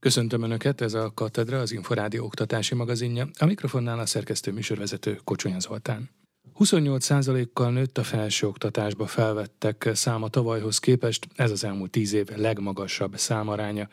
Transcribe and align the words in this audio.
Köszöntöm 0.00 0.42
Önöket, 0.42 0.80
ez 0.80 0.94
a 0.94 1.12
Katedra, 1.14 1.58
az 1.58 1.72
Inforádió 1.72 2.24
oktatási 2.24 2.74
magazinja. 2.74 3.28
A 3.38 3.44
mikrofonnál 3.44 3.98
a 3.98 4.06
szerkesztő 4.06 4.52
műsorvezető 4.52 5.20
Kocsonya 5.24 5.58
Zoltán. 5.58 6.10
28%-kal 6.58 7.70
nőtt 7.70 7.98
a 7.98 8.02
felsőoktatásba 8.02 9.06
felvettek 9.06 9.90
száma 9.92 10.28
tavalyhoz 10.28 10.78
képest, 10.78 11.26
ez 11.34 11.50
az 11.50 11.64
elmúlt 11.64 11.90
10 11.90 12.12
év 12.12 12.28
legmagasabb 12.36 13.18
számaránya. 13.18 13.88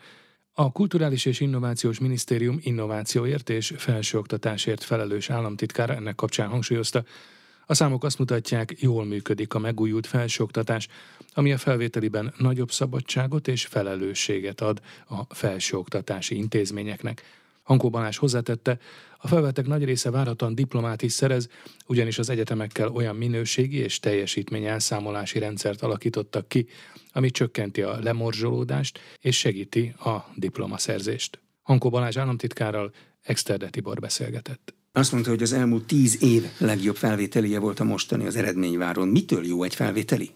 A 0.52 0.72
Kulturális 0.72 1.24
és 1.24 1.40
Innovációs 1.40 1.98
Minisztérium 1.98 2.58
innovációért 2.60 3.50
és 3.50 3.74
felsőoktatásért 3.76 4.82
felelős 4.82 5.30
államtitkára 5.30 5.94
ennek 5.94 6.14
kapcsán 6.14 6.48
hangsúlyozta, 6.48 7.04
a 7.70 7.74
számok 7.74 8.04
azt 8.04 8.18
mutatják, 8.18 8.74
jól 8.80 9.04
működik 9.04 9.54
a 9.54 9.58
megújult 9.58 10.06
felsőoktatás, 10.06 10.88
ami 11.32 11.52
a 11.52 11.58
felvételiben 11.58 12.34
nagyobb 12.36 12.70
szabadságot 12.70 13.48
és 13.48 13.66
felelősséget 13.66 14.60
ad 14.60 14.80
a 15.08 15.34
felsőoktatási 15.34 16.36
intézményeknek. 16.36 17.22
Hankó 17.62 17.90
Balázs 17.90 18.16
hozzátette, 18.16 18.78
a 19.18 19.28
felvettek 19.28 19.66
nagy 19.66 19.84
része 19.84 20.10
várhatóan 20.10 20.54
diplomát 20.54 21.02
is 21.02 21.12
szerez, 21.12 21.48
ugyanis 21.86 22.18
az 22.18 22.30
egyetemekkel 22.30 22.88
olyan 22.88 23.16
minőségi 23.16 23.76
és 23.76 23.98
teljesítmény 23.98 24.64
elszámolási 24.64 25.38
rendszert 25.38 25.82
alakítottak 25.82 26.48
ki, 26.48 26.66
ami 27.12 27.30
csökkenti 27.30 27.82
a 27.82 27.98
lemorzsolódást 28.00 28.98
és 29.20 29.38
segíti 29.38 29.94
a 29.98 30.16
diplomaszerzést. 30.34 31.40
Hankó 31.62 31.90
Balázs 31.90 32.16
államtitkárral 32.16 32.92
Exterde 33.22 33.68
Tibor 33.68 33.98
beszélgetett. 33.98 34.74
Azt 34.92 35.12
mondta, 35.12 35.30
hogy 35.30 35.42
az 35.42 35.52
elmúlt 35.52 35.84
tíz 35.84 36.22
év 36.22 36.44
legjobb 36.58 36.96
felvételie 36.96 37.58
volt 37.58 37.80
a 37.80 37.84
mostani 37.84 38.26
az 38.26 38.36
eredményváron. 38.36 39.08
Mitől 39.08 39.46
jó 39.46 39.62
egy 39.62 39.74
felvételi? 39.74 40.30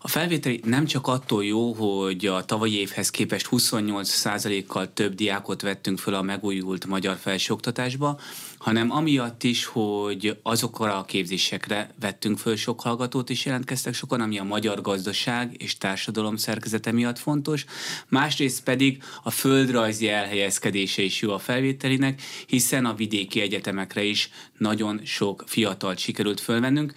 A 0.00 0.08
felvételi 0.08 0.60
nem 0.64 0.84
csak 0.84 1.06
attól 1.06 1.44
jó, 1.44 1.72
hogy 1.72 2.26
a 2.26 2.44
tavalyi 2.44 2.78
évhez 2.78 3.10
képest 3.10 3.48
28%-kal 3.50 4.92
több 4.92 5.14
diákot 5.14 5.62
vettünk 5.62 5.98
föl 5.98 6.14
a 6.14 6.22
megújult 6.22 6.86
magyar 6.86 7.16
felsőoktatásba, 7.16 8.20
hanem 8.58 8.90
amiatt 8.90 9.42
is, 9.42 9.64
hogy 9.64 10.38
azokra 10.42 10.98
a 10.98 11.04
képzésekre 11.04 11.90
vettünk 12.00 12.38
föl 12.38 12.56
sok 12.56 12.80
hallgatót 12.80 13.30
is 13.30 13.44
jelentkeztek 13.44 13.94
sokan, 13.94 14.20
ami 14.20 14.38
a 14.38 14.44
magyar 14.44 14.80
gazdaság 14.80 15.54
és 15.58 15.78
társadalom 15.78 16.36
szerkezete 16.36 16.92
miatt 16.92 17.18
fontos, 17.18 17.64
másrészt 18.08 18.62
pedig 18.62 19.02
a 19.22 19.30
földrajzi 19.30 20.08
elhelyezkedése 20.08 21.02
is 21.02 21.20
jó 21.20 21.32
a 21.32 21.38
felvételinek, 21.38 22.22
hiszen 22.46 22.84
a 22.84 22.94
vidéki 22.94 23.40
egyetemekre 23.40 24.02
is 24.02 24.30
nagyon 24.58 25.00
sok 25.04 25.44
fiatalt 25.46 25.98
sikerült 25.98 26.40
fölvennünk, 26.40 26.92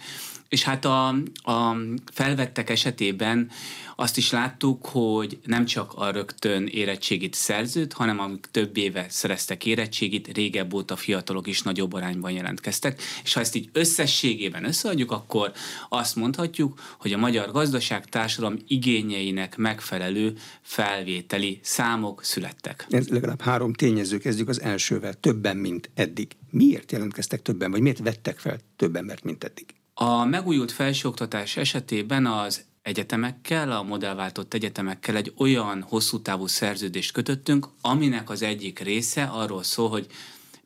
és 0.48 0.62
hát 0.62 0.84
a, 0.84 1.08
a 1.42 1.76
felvettek 2.12 2.70
esetében 2.70 3.50
azt 3.96 4.16
is 4.16 4.30
láttuk, 4.30 4.86
hogy 4.86 5.38
nem 5.44 5.64
csak 5.64 5.92
a 5.94 6.10
rögtön 6.10 6.66
érettségit 6.66 7.34
szerzőt, 7.34 7.92
hanem 7.92 8.18
amik 8.18 8.46
több 8.50 8.76
éve 8.76 9.06
szereztek 9.08 9.66
érettségit, 9.66 10.34
régebb 10.34 10.74
óta 10.74 10.96
fiatalok 10.96 11.46
is 11.46 11.62
nagyobb 11.62 11.92
arányban 11.92 12.30
jelentkeztek. 12.30 13.02
És 13.22 13.32
ha 13.34 13.40
ezt 13.40 13.54
így 13.54 13.68
összességében 13.72 14.64
összeadjuk, 14.64 15.10
akkor 15.10 15.52
azt 15.88 16.16
mondhatjuk, 16.16 16.80
hogy 16.98 17.12
a 17.12 17.18
magyar 17.18 17.50
gazdaság 17.50 18.04
társadalom 18.04 18.58
igényeinek 18.66 19.56
megfelelő 19.56 20.36
felvételi 20.62 21.60
számok 21.62 22.24
születtek. 22.24 22.86
Ez 22.90 23.08
legalább 23.08 23.40
három 23.40 23.72
tényező, 23.72 24.18
kezdjük 24.18 24.48
az 24.48 24.60
elsővel, 24.60 25.14
többen, 25.14 25.56
mint 25.56 25.90
eddig. 25.94 26.36
Miért 26.50 26.92
jelentkeztek 26.92 27.42
többen, 27.42 27.70
vagy 27.70 27.80
miért 27.80 27.98
vettek 27.98 28.38
fel 28.38 28.58
több 28.76 28.96
embert, 28.96 29.24
mint 29.24 29.44
eddig? 29.44 29.66
A 30.00 30.24
megújult 30.24 30.72
felsőoktatás 30.72 31.56
esetében 31.56 32.26
az 32.26 32.64
egyetemekkel, 32.82 33.72
a 33.72 33.82
modellváltott 33.82 34.54
egyetemekkel 34.54 35.16
egy 35.16 35.32
olyan 35.36 35.82
hosszú 35.82 36.22
távú 36.22 36.46
szerződést 36.46 37.12
kötöttünk, 37.12 37.68
aminek 37.80 38.30
az 38.30 38.42
egyik 38.42 38.78
része 38.78 39.22
arról 39.22 39.62
szól, 39.62 39.88
hogy 39.88 40.06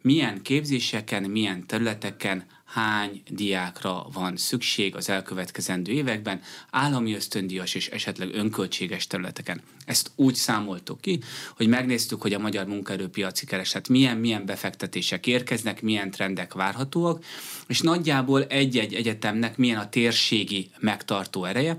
milyen 0.00 0.42
képzéseken, 0.42 1.22
milyen 1.22 1.66
területeken 1.66 2.46
hány 2.72 3.22
diákra 3.28 4.06
van 4.12 4.36
szükség 4.36 4.96
az 4.96 5.08
elkövetkezendő 5.08 5.92
években, 5.92 6.40
állami 6.70 7.14
ösztöndíjas 7.14 7.74
és 7.74 7.88
esetleg 7.88 8.34
önköltséges 8.34 9.06
területeken. 9.06 9.62
Ezt 9.84 10.10
úgy 10.14 10.34
számoltuk 10.34 11.00
ki, 11.00 11.20
hogy 11.56 11.68
megnéztük, 11.68 12.22
hogy 12.22 12.32
a 12.32 12.38
magyar 12.38 12.66
munkaerőpiaci 12.66 13.46
kereslet 13.46 13.88
milyen, 13.88 14.16
milyen 14.16 14.46
befektetések 14.46 15.26
érkeznek, 15.26 15.82
milyen 15.82 16.10
trendek 16.10 16.52
várhatóak, 16.52 17.24
és 17.66 17.80
nagyjából 17.80 18.44
egy-egy 18.44 18.94
egyetemnek 18.94 19.56
milyen 19.56 19.78
a 19.78 19.88
térségi 19.88 20.70
megtartó 20.80 21.44
ereje, 21.44 21.78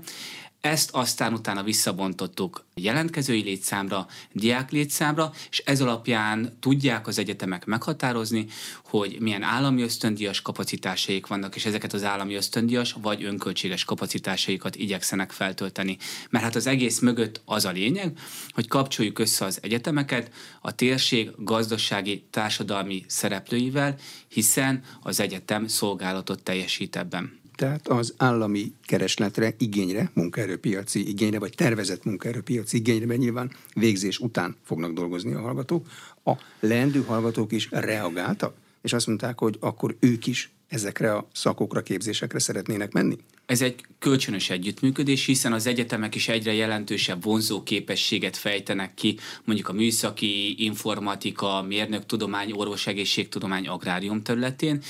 ezt 0.64 0.90
aztán 0.90 1.32
utána 1.32 1.62
visszabontottuk 1.62 2.64
jelentkezői 2.74 3.42
létszámra, 3.42 4.06
diák 4.32 4.70
létszámra, 4.70 5.32
és 5.50 5.62
ez 5.64 5.80
alapján 5.80 6.56
tudják 6.60 7.06
az 7.06 7.18
egyetemek 7.18 7.64
meghatározni, 7.64 8.46
hogy 8.84 9.16
milyen 9.20 9.42
állami 9.42 9.82
ösztöndias 9.82 10.42
kapacitásaik 10.42 11.26
vannak, 11.26 11.56
és 11.56 11.64
ezeket 11.64 11.92
az 11.92 12.04
állami 12.04 12.34
ösztöndias 12.34 12.96
vagy 13.02 13.24
önköltséges 13.24 13.84
kapacitásaikat 13.84 14.76
igyekszenek 14.76 15.30
feltölteni. 15.32 15.96
Mert 16.30 16.44
hát 16.44 16.54
az 16.54 16.66
egész 16.66 16.98
mögött 16.98 17.40
az 17.44 17.64
a 17.64 17.70
lényeg, 17.70 18.18
hogy 18.50 18.68
kapcsoljuk 18.68 19.18
össze 19.18 19.44
az 19.44 19.58
egyetemeket 19.62 20.30
a 20.60 20.74
térség 20.74 21.30
gazdasági, 21.38 22.24
társadalmi 22.30 23.04
szereplőivel, 23.06 23.96
hiszen 24.28 24.82
az 25.02 25.20
egyetem 25.20 25.66
szolgálatot 25.66 26.42
teljesít 26.42 26.96
ebben 26.96 27.42
tehát 27.54 27.88
az 27.88 28.14
állami 28.16 28.72
keresletre, 28.86 29.54
igényre, 29.58 30.10
munkaerőpiaci 30.14 31.08
igényre, 31.08 31.38
vagy 31.38 31.52
tervezett 31.54 32.04
munkaerőpiaci 32.04 32.76
igényre, 32.76 33.06
mert 33.06 33.20
nyilván 33.20 33.52
végzés 33.74 34.18
után 34.18 34.56
fognak 34.64 34.92
dolgozni 34.92 35.34
a 35.34 35.40
hallgatók. 35.40 35.86
A 36.24 36.32
leendő 36.60 37.02
hallgatók 37.02 37.52
is 37.52 37.68
reagáltak, 37.70 38.56
és 38.82 38.92
azt 38.92 39.06
mondták, 39.06 39.38
hogy 39.38 39.56
akkor 39.60 39.96
ők 40.00 40.26
is 40.26 40.52
ezekre 40.68 41.14
a 41.14 41.28
szakokra, 41.32 41.82
képzésekre 41.82 42.38
szeretnének 42.38 42.92
menni? 42.92 43.16
Ez 43.46 43.62
egy 43.62 43.84
kölcsönös 43.98 44.50
együttműködés, 44.50 45.24
hiszen 45.24 45.52
az 45.52 45.66
egyetemek 45.66 46.14
is 46.14 46.28
egyre 46.28 46.52
jelentősebb 46.52 47.22
vonzó 47.22 47.62
képességet 47.62 48.36
fejtenek 48.36 48.94
ki, 48.94 49.18
mondjuk 49.44 49.68
a 49.68 49.72
műszaki, 49.72 50.64
informatika, 50.64 51.62
mérnöktudomány, 51.62 52.52
orvosegészségtudomány, 52.52 53.68
agrárium 53.68 54.22
területén, 54.22 54.82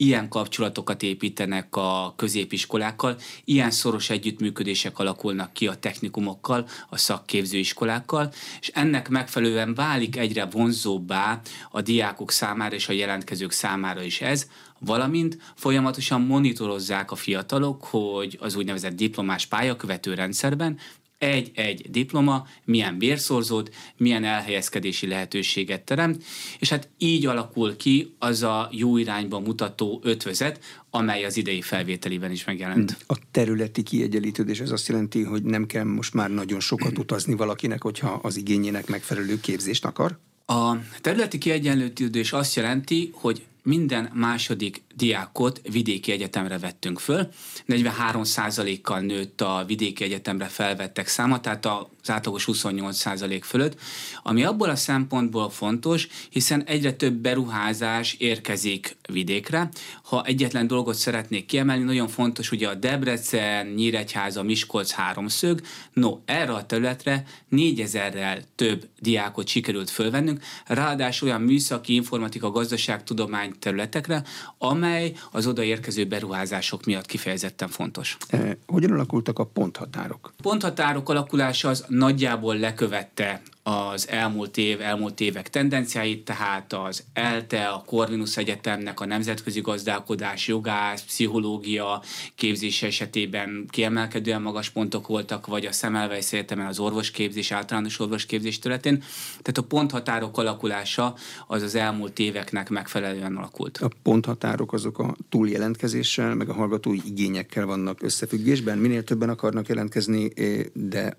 ilyen 0.00 0.28
kapcsolatokat 0.28 1.02
építenek 1.02 1.76
a 1.76 2.12
középiskolákkal, 2.16 3.16
ilyen 3.44 3.70
szoros 3.70 4.10
együttműködések 4.10 4.98
alakulnak 4.98 5.52
ki 5.52 5.66
a 5.66 5.74
technikumokkal, 5.74 6.68
a 6.88 6.96
szakképzőiskolákkal, 6.96 8.32
és 8.60 8.68
ennek 8.68 9.08
megfelelően 9.08 9.74
válik 9.74 10.16
egyre 10.16 10.44
vonzóbbá 10.44 11.40
a 11.70 11.80
diákok 11.80 12.30
számára 12.30 12.74
és 12.74 12.88
a 12.88 12.92
jelentkezők 12.92 13.50
számára 13.50 14.02
is 14.02 14.20
ez, 14.20 14.46
valamint 14.78 15.38
folyamatosan 15.54 16.20
monitorozzák 16.20 17.10
a 17.10 17.16
fiatalok, 17.16 17.84
hogy 17.84 18.38
az 18.40 18.56
úgynevezett 18.56 18.96
diplomás 18.96 19.46
pályakövető 19.46 20.14
rendszerben 20.14 20.78
egy-egy 21.20 21.90
diploma 21.90 22.46
milyen 22.64 22.98
bérszorzót, 22.98 23.74
milyen 23.96 24.24
elhelyezkedési 24.24 25.06
lehetőséget 25.06 25.82
teremt, 25.82 26.24
és 26.58 26.68
hát 26.68 26.88
így 26.98 27.26
alakul 27.26 27.76
ki 27.76 28.14
az 28.18 28.42
a 28.42 28.68
jó 28.72 28.96
irányba 28.96 29.40
mutató 29.40 30.00
ötvözet, 30.04 30.60
amely 30.90 31.24
az 31.24 31.36
idei 31.36 31.60
felvételiben 31.60 32.30
is 32.30 32.44
megjelent. 32.44 32.96
A 33.06 33.16
területi 33.30 33.82
kiegyenlítődés 33.82 34.60
ez 34.60 34.70
azt 34.70 34.88
jelenti, 34.88 35.22
hogy 35.22 35.42
nem 35.42 35.66
kell 35.66 35.84
most 35.84 36.14
már 36.14 36.30
nagyon 36.30 36.60
sokat 36.60 36.98
utazni 36.98 37.34
valakinek, 37.34 37.82
hogyha 37.82 38.18
az 38.22 38.36
igényének 38.36 38.88
megfelelő 38.88 39.40
képzést 39.40 39.84
akar? 39.84 40.18
A 40.46 40.76
területi 41.00 41.38
kiegyenlítődés 41.38 42.32
azt 42.32 42.54
jelenti, 42.54 43.10
hogy 43.14 43.42
minden 43.62 44.10
második 44.14 44.82
diákot 44.94 45.60
vidéki 45.70 46.12
egyetemre 46.12 46.58
vettünk 46.58 46.98
föl. 46.98 47.28
43%-kal 47.68 49.00
nőtt 49.00 49.40
a 49.40 49.64
vidéki 49.66 50.04
egyetemre 50.04 50.46
felvettek 50.46 51.06
száma, 51.06 51.40
tehát 51.40 51.66
az 52.02 52.10
átlagos 52.10 52.48
28% 52.52 53.40
fölött, 53.42 53.80
ami 54.22 54.44
abból 54.44 54.68
a 54.68 54.76
szempontból 54.76 55.50
fontos, 55.50 56.08
hiszen 56.30 56.64
egyre 56.64 56.92
több 56.92 57.14
beruházás 57.14 58.14
érkezik 58.14 58.96
vidékre. 59.08 59.68
Ha 60.02 60.24
egyetlen 60.24 60.66
dolgot 60.66 60.94
szeretnék 60.94 61.46
kiemelni, 61.46 61.84
nagyon 61.84 62.08
fontos 62.08 62.50
ugye 62.50 62.68
a 62.68 62.74
Debrecen, 62.74 63.66
Nyíregyháza, 63.66 64.42
Miskolc 64.42 64.90
háromszög, 64.90 65.60
no, 65.92 66.18
erre 66.24 66.52
a 66.52 66.66
területre 66.66 67.24
4000-rel 67.50 68.42
több 68.54 68.88
diákot 68.98 69.46
sikerült 69.46 69.90
fölvennünk, 69.90 70.42
ráadásul 70.66 71.28
olyan 71.28 71.40
műszaki, 71.40 71.94
informatika, 71.94 72.50
gazdaságtudomány 72.50 73.52
területekre, 73.58 74.22
amely 74.58 75.12
az 75.30 75.46
odaérkező 75.46 76.04
beruházások 76.04 76.84
miatt 76.84 77.06
kifejezetten 77.06 77.68
fontos. 77.68 78.16
E, 78.28 78.58
hogyan 78.66 78.90
alakultak 78.90 79.38
a 79.38 79.44
ponthatárok? 79.44 80.32
Ponthatárok 80.42 81.08
alakulása 81.08 81.68
az 81.68 81.84
nagyjából 81.90 82.56
lekövette 82.56 83.40
az 83.62 84.08
elmúlt 84.08 84.56
év, 84.56 84.80
elmúlt 84.80 85.20
évek 85.20 85.50
tendenciáit, 85.50 86.24
tehát 86.24 86.72
az 86.72 87.04
ELTE, 87.12 87.66
a 87.66 87.82
Corvinus 87.86 88.36
Egyetemnek 88.36 89.00
a 89.00 89.06
nemzetközi 89.06 89.60
gazdálkodás, 89.60 90.48
jogász, 90.48 91.02
pszichológia 91.02 92.02
képzése 92.34 92.86
esetében 92.86 93.66
kiemelkedően 93.70 94.42
magas 94.42 94.70
pontok 94.70 95.06
voltak, 95.06 95.46
vagy 95.46 95.66
a 95.66 95.72
Szemelweis 95.72 96.32
Egyetemen 96.32 96.66
az 96.66 96.78
orvosképzés, 96.78 97.50
általános 97.50 97.98
orvosképzés 97.98 98.58
területén. 98.58 98.98
Tehát 99.28 99.58
a 99.58 99.62
ponthatárok 99.62 100.38
alakulása 100.38 101.14
az 101.46 101.62
az 101.62 101.74
elmúlt 101.74 102.18
éveknek 102.18 102.68
megfelelően 102.68 103.36
alakult. 103.36 103.78
A 103.78 103.90
ponthatárok 104.02 104.72
azok 104.72 104.98
a 104.98 105.16
túljelentkezéssel, 105.28 106.34
meg 106.34 106.48
a 106.48 106.52
hallgatói 106.52 106.98
igényekkel 107.06 107.66
vannak 107.66 108.02
összefüggésben. 108.02 108.78
Minél 108.78 109.04
többen 109.04 109.28
akarnak 109.28 109.68
jelentkezni, 109.68 110.30
eh, 110.34 110.60
de 110.72 111.16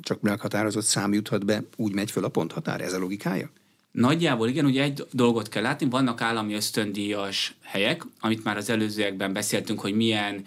csak 0.00 0.20
meghatározott 0.20 0.84
szám 0.84 1.12
juthat 1.12 1.44
be, 1.44 1.62
úgy 1.82 1.94
megy 1.94 2.10
föl 2.10 2.24
a 2.24 2.28
ponthatár. 2.28 2.80
Ez 2.80 2.92
a 2.92 2.98
logikája? 2.98 3.50
Nagyjából 3.92 4.48
igen, 4.48 4.64
ugye 4.64 4.82
egy 4.82 5.06
dolgot 5.10 5.48
kell 5.48 5.62
látni, 5.62 5.88
vannak 5.88 6.20
állami 6.20 6.54
ösztöndíjas 6.54 7.54
helyek, 7.62 8.06
amit 8.20 8.44
már 8.44 8.56
az 8.56 8.70
előzőekben 8.70 9.32
beszéltünk, 9.32 9.80
hogy 9.80 9.94
milyen 9.94 10.44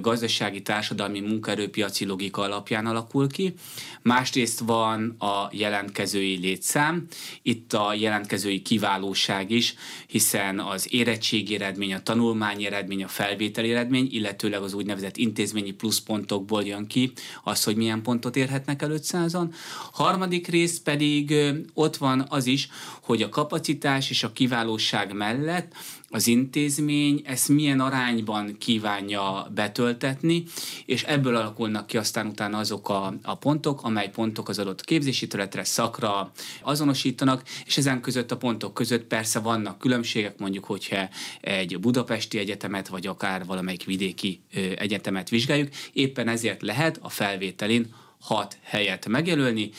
gazdasági, 0.00 0.62
társadalmi, 0.62 1.20
munkaerőpiaci 1.20 2.04
logika 2.04 2.42
alapján 2.42 2.86
alakul 2.86 3.28
ki. 3.28 3.54
Másrészt 4.02 4.58
van 4.58 5.16
a 5.18 5.48
jelentkezői 5.52 6.36
létszám, 6.36 7.06
itt 7.42 7.72
a 7.72 7.94
jelentkezői 7.94 8.62
kiválóság 8.62 9.50
is, 9.50 9.74
hiszen 10.06 10.60
az 10.60 10.86
érettségi 10.90 11.54
eredmény, 11.54 11.94
a 11.94 12.02
tanulmányi 12.02 12.66
eredmény, 12.66 13.04
a 13.04 13.08
felvételi 13.08 13.70
eredmény, 13.70 14.08
illetőleg 14.10 14.62
az 14.62 14.74
úgynevezett 14.74 15.16
intézményi 15.16 15.72
pluszpontokból 15.72 16.64
jön 16.64 16.86
ki 16.86 17.12
az, 17.44 17.64
hogy 17.64 17.76
milyen 17.76 18.02
pontot 18.02 18.36
érhetnek 18.36 18.82
el 18.82 18.90
500-an. 18.92 19.54
Harmadik 19.92 20.46
rész 20.46 20.78
pedig 20.78 21.34
ott 21.74 21.96
van 21.96 22.26
az 22.28 22.46
is, 22.46 22.68
hogy 23.02 23.22
a 23.22 23.28
kapacitás 23.28 24.10
és 24.10 24.22
a 24.22 24.32
kiválóság 24.32 25.12
mellett 25.12 25.72
az 26.10 26.26
intézmény 26.26 27.22
ezt 27.24 27.48
milyen 27.48 27.80
arányban 27.80 28.56
kívánja 28.58 29.50
betöltetni, 29.54 30.44
és 30.86 31.02
ebből 31.02 31.36
alakulnak 31.36 31.86
ki 31.86 31.96
aztán 31.96 32.26
utána 32.26 32.58
azok 32.58 32.88
a, 32.88 33.14
a 33.22 33.34
pontok, 33.34 33.82
amely 33.82 34.10
pontok 34.10 34.48
az 34.48 34.58
adott 34.58 34.84
képzési 34.84 35.26
területre, 35.26 35.64
szakra 35.64 36.32
azonosítanak, 36.62 37.42
és 37.64 37.76
ezen 37.76 38.00
között 38.00 38.30
a 38.30 38.36
pontok 38.36 38.74
között 38.74 39.04
persze 39.04 39.38
vannak 39.38 39.78
különbségek, 39.78 40.38
mondjuk, 40.38 40.64
hogyha 40.64 41.08
egy 41.40 41.80
budapesti 41.80 42.38
egyetemet, 42.38 42.88
vagy 42.88 43.06
akár 43.06 43.46
valamelyik 43.46 43.84
vidéki 43.84 44.40
egyetemet 44.76 45.28
vizsgáljuk, 45.28 45.68
éppen 45.92 46.28
ezért 46.28 46.62
lehet 46.62 46.98
a 47.02 47.08
felvételin 47.08 47.94
hat 48.20 48.58
helyet 48.62 49.08
megjelölni. 49.08 49.70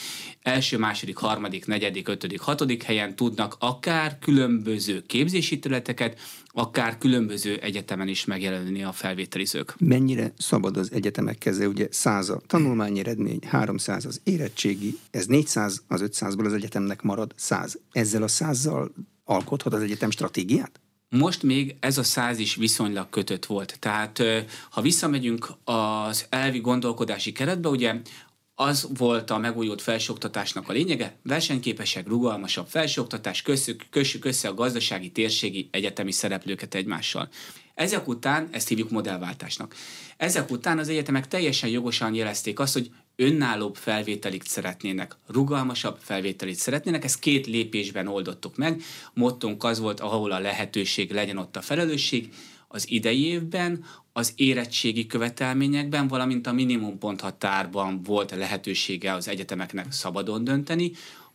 Első, 0.41 0.77
második, 0.77 1.17
harmadik, 1.17 1.65
negyedik, 1.65 2.07
ötödik, 2.07 2.39
hatodik 2.39 2.83
helyen 2.83 3.15
tudnak 3.15 3.55
akár 3.59 4.19
különböző 4.19 5.03
képzési 5.05 5.59
területeket, 5.59 6.19
akár 6.47 6.97
különböző 6.97 7.57
egyetemen 7.57 8.07
is 8.07 8.25
megjelölni 8.25 8.83
a 8.83 8.91
felvételizők. 8.91 9.75
Mennyire 9.79 10.33
szabad 10.37 10.77
az 10.77 10.91
egyetemek 10.91 11.37
keze? 11.37 11.67
Ugye 11.67 11.87
100 11.91 12.29
a 12.29 12.41
tanulmányi 12.47 12.99
eredmény, 12.99 13.39
300 13.47 14.05
az 14.05 14.21
érettségi, 14.23 14.97
ez 15.11 15.25
400 15.25 15.83
az 15.87 16.03
500-ból 16.05 16.45
az 16.45 16.53
egyetemnek 16.53 17.01
marad 17.01 17.33
100. 17.35 17.79
Ezzel 17.91 18.23
a 18.23 18.27
100-zal 18.27 18.89
alkothat 19.23 19.73
az 19.73 19.81
egyetem 19.81 20.11
stratégiát? 20.11 20.79
Most 21.09 21.43
még 21.43 21.75
ez 21.79 21.97
a 21.97 22.03
száz 22.03 22.39
is 22.39 22.55
viszonylag 22.55 23.09
kötött 23.09 23.45
volt. 23.45 23.77
Tehát 23.79 24.21
ha 24.69 24.81
visszamegyünk 24.81 25.47
az 25.63 26.25
elvi 26.29 26.59
gondolkodási 26.59 27.31
keretbe, 27.31 27.69
ugye 27.69 27.95
az 28.61 28.87
volt 28.97 29.29
a 29.29 29.37
megújult 29.37 29.81
felsőoktatásnak 29.81 30.69
a 30.69 30.71
lényege, 30.71 31.15
versenyképesek, 31.23 32.07
rugalmasabb 32.07 32.67
felsőoktatás, 32.67 33.41
kössük, 33.41 33.85
kössük 33.89 34.25
össze 34.25 34.47
a 34.47 34.53
gazdasági, 34.53 35.11
térségi, 35.11 35.69
egyetemi 35.71 36.11
szereplőket 36.11 36.75
egymással. 36.75 37.29
Ezek 37.73 38.07
után, 38.07 38.47
ezt 38.51 38.67
hívjuk 38.67 38.89
modellváltásnak, 38.89 39.75
ezek 40.17 40.51
után 40.51 40.79
az 40.79 40.89
egyetemek 40.89 41.27
teljesen 41.27 41.69
jogosan 41.69 42.13
jelezték 42.13 42.59
azt, 42.59 42.73
hogy 42.73 42.91
önállóbb 43.15 43.75
felvételit 43.75 44.47
szeretnének, 44.47 45.15
rugalmasabb 45.27 45.97
felvételit 46.01 46.57
szeretnének, 46.57 47.03
ezt 47.03 47.19
két 47.19 47.47
lépésben 47.47 48.07
oldottuk 48.07 48.57
meg. 48.57 48.81
Mottunk 49.13 49.63
az 49.63 49.79
volt, 49.79 49.99
ahol 49.99 50.31
a 50.31 50.39
lehetőség 50.39 51.11
legyen 51.11 51.37
ott 51.37 51.55
a 51.55 51.61
felelősség, 51.61 52.33
az 52.71 52.91
idei 52.91 53.25
évben 53.25 53.83
az 54.13 54.33
érettségi 54.35 55.05
követelményekben, 55.05 56.07
valamint 56.07 56.47
a 56.47 56.53
minimum 56.53 56.97
ponthatárban 56.97 58.03
volt 58.03 58.31
lehetősége 58.31 59.13
az 59.13 59.27
egyetemeknek 59.27 59.91
szabadon 59.91 60.43
dönteni, 60.43 60.91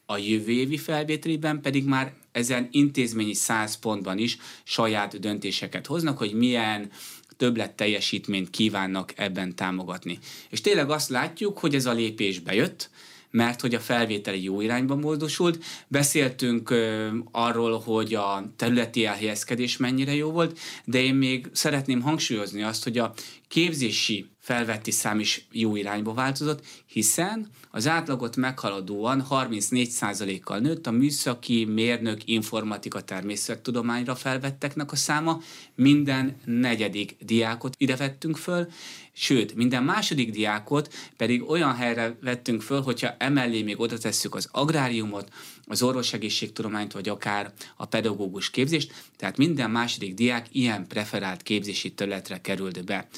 a 0.06 0.16
jövő 0.16 0.52
évi 0.52 0.76
felvételiben 0.76 1.60
pedig 1.60 1.84
már 1.84 2.14
ezen 2.32 2.68
intézményi 2.70 3.34
száz 3.34 3.78
pontban 3.78 4.18
is 4.18 4.38
saját 4.62 5.20
döntéseket 5.20 5.86
hoznak, 5.86 6.18
hogy 6.18 6.32
milyen 6.32 6.90
többlet 7.36 7.72
teljesítményt 7.72 8.50
kívánnak 8.50 9.12
ebben 9.16 9.54
támogatni. 9.54 10.18
És 10.50 10.60
tényleg 10.60 10.90
azt 10.90 11.08
látjuk, 11.08 11.58
hogy 11.58 11.74
ez 11.74 11.86
a 11.86 11.92
lépés 11.92 12.38
bejött, 12.38 12.90
mert 13.34 13.60
hogy 13.60 13.74
a 13.74 13.80
felvételi 13.80 14.42
jó 14.42 14.60
irányba 14.60 14.96
módosult. 14.96 15.64
Beszéltünk 15.88 16.70
ö, 16.70 17.08
arról, 17.30 17.78
hogy 17.78 18.14
a 18.14 18.52
területi 18.56 19.04
elhelyezkedés 19.04 19.76
mennyire 19.76 20.14
jó 20.14 20.30
volt, 20.30 20.58
de 20.84 21.02
én 21.02 21.14
még 21.14 21.48
szeretném 21.52 22.00
hangsúlyozni 22.00 22.62
azt, 22.62 22.84
hogy 22.84 22.98
a 22.98 23.14
képzési 23.48 24.33
felvetti 24.44 24.90
szám 24.90 25.20
is 25.20 25.46
jó 25.52 25.76
irányba 25.76 26.14
változott, 26.14 26.64
hiszen 26.86 27.48
az 27.70 27.86
átlagot 27.86 28.36
meghaladóan 28.36 29.26
34%-kal 29.30 30.58
nőtt 30.58 30.86
a 30.86 30.90
műszaki, 30.90 31.64
mérnök, 31.64 32.20
informatika, 32.24 33.00
természettudományra 33.00 34.14
felvetteknek 34.14 34.92
a 34.92 34.96
száma, 34.96 35.40
minden 35.74 36.36
negyedik 36.44 37.16
diákot 37.20 37.74
ide 37.78 37.96
vettünk 37.96 38.36
föl, 38.36 38.68
sőt, 39.12 39.54
minden 39.54 39.82
második 39.82 40.30
diákot 40.30 40.94
pedig 41.16 41.50
olyan 41.50 41.74
helyre 41.74 42.16
vettünk 42.20 42.62
föl, 42.62 42.82
hogyha 42.82 43.14
emellé 43.18 43.62
még 43.62 43.80
oda 43.80 43.98
tesszük 43.98 44.34
az 44.34 44.48
agráriumot, 44.52 45.28
az 45.66 45.82
orvosegészségtudományt, 45.82 46.92
vagy 46.92 47.08
akár 47.08 47.52
a 47.76 47.86
pedagógus 47.86 48.50
képzést, 48.50 48.92
tehát 49.16 49.36
minden 49.36 49.70
második 49.70 50.14
diák 50.14 50.46
ilyen 50.52 50.86
preferált 50.86 51.42
képzési 51.42 51.92
területre 51.92 52.40
került 52.40 52.84
be 52.84 53.08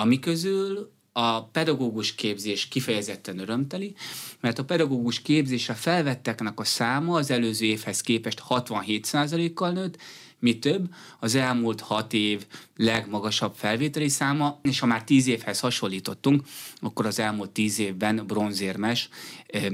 ami 0.00 0.18
közül 0.18 0.92
a 1.12 1.44
pedagógus 1.44 2.14
képzés 2.14 2.68
kifejezetten 2.68 3.38
örömteli, 3.38 3.94
mert 4.40 4.58
a 4.58 4.64
pedagógus 4.64 5.22
képzésre 5.22 5.74
felvetteknek 5.74 6.60
a 6.60 6.64
száma 6.64 7.16
az 7.16 7.30
előző 7.30 7.66
évhez 7.66 8.00
képest 8.00 8.42
67%-kal 8.48 9.70
nőtt, 9.70 9.96
mi 10.38 10.58
több, 10.58 10.94
az 11.18 11.34
elmúlt 11.34 11.80
hat 11.80 12.12
év 12.12 12.46
legmagasabb 12.76 13.54
felvételi 13.54 14.08
száma, 14.08 14.60
és 14.62 14.78
ha 14.78 14.86
már 14.86 15.04
tíz 15.04 15.26
évhez 15.26 15.60
hasonlítottunk, 15.60 16.42
akkor 16.80 17.06
az 17.06 17.18
elmúlt 17.18 17.50
tíz 17.50 17.78
évben 17.78 18.26
bronzérmes 18.26 19.08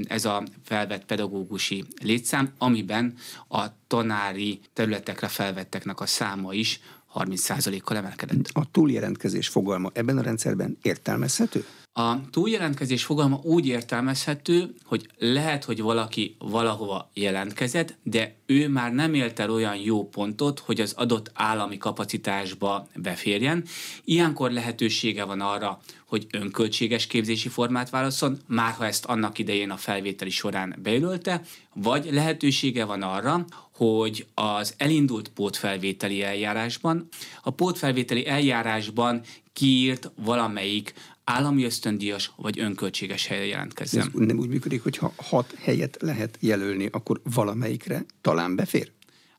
ez 0.07 0.25
a 0.25 0.43
felvett 0.63 1.05
pedagógusi 1.05 1.83
létszám, 2.01 2.53
amiben 2.57 3.13
a 3.47 3.65
tanári 3.87 4.59
területekre 4.73 5.27
felvetteknek 5.27 5.99
a 5.99 6.05
száma 6.05 6.53
is 6.53 6.79
30%-kal 7.13 7.97
emelkedett. 7.97 8.49
A 8.53 8.71
túljelentkezés 8.71 9.47
fogalma 9.47 9.89
ebben 9.93 10.17
a 10.17 10.21
rendszerben 10.21 10.77
értelmezhető? 10.81 11.65
A 11.99 12.29
túljelentkezés 12.29 13.03
fogalma 13.03 13.39
úgy 13.43 13.67
értelmezhető, 13.67 14.73
hogy 14.83 15.07
lehet, 15.17 15.63
hogy 15.63 15.81
valaki 15.81 16.35
valahova 16.39 17.09
jelentkezett, 17.13 17.95
de 18.03 18.35
ő 18.45 18.67
már 18.67 18.93
nem 18.93 19.13
élt 19.13 19.39
el 19.39 19.51
olyan 19.51 19.75
jó 19.75 20.09
pontot, 20.09 20.59
hogy 20.59 20.81
az 20.81 20.93
adott 20.93 21.31
állami 21.33 21.77
kapacitásba 21.77 22.87
beférjen. 22.95 23.63
Ilyenkor 24.03 24.51
lehetősége 24.51 25.23
van 25.23 25.41
arra, 25.41 25.79
hogy 26.05 26.27
önköltséges 26.31 27.07
képzési 27.07 27.49
formát 27.49 27.89
válaszol, 27.89 28.37
már 28.47 28.73
ha 28.73 28.85
ezt 28.85 29.05
annak 29.05 29.37
idején 29.37 29.69
a 29.69 29.77
felvételi 29.77 30.31
során 30.31 30.75
bejelölte, 30.83 31.41
vagy 31.73 32.07
lehetősége 32.11 32.85
van 32.85 33.01
arra, 33.01 33.45
hogy 33.75 34.25
az 34.33 34.73
elindult 34.77 35.29
pótfelvételi 35.29 36.23
eljárásban, 36.23 37.07
a 37.43 37.49
pótfelvételi 37.49 38.27
eljárásban 38.27 39.21
kiírt 39.53 40.11
valamelyik 40.15 40.93
állami 41.29 41.63
ösztöndíjas 41.63 42.31
vagy 42.35 42.59
önköltséges 42.59 43.27
helyre 43.27 43.45
jelentkezzem. 43.45 44.01
Ez 44.01 44.27
nem 44.27 44.37
úgy 44.37 44.49
működik, 44.49 44.83
hogy 44.83 44.97
ha 44.97 45.13
hat 45.15 45.55
helyet 45.59 45.97
lehet 46.01 46.37
jelölni, 46.39 46.89
akkor 46.91 47.21
valamelyikre 47.23 48.05
talán 48.21 48.55
befér? 48.55 48.91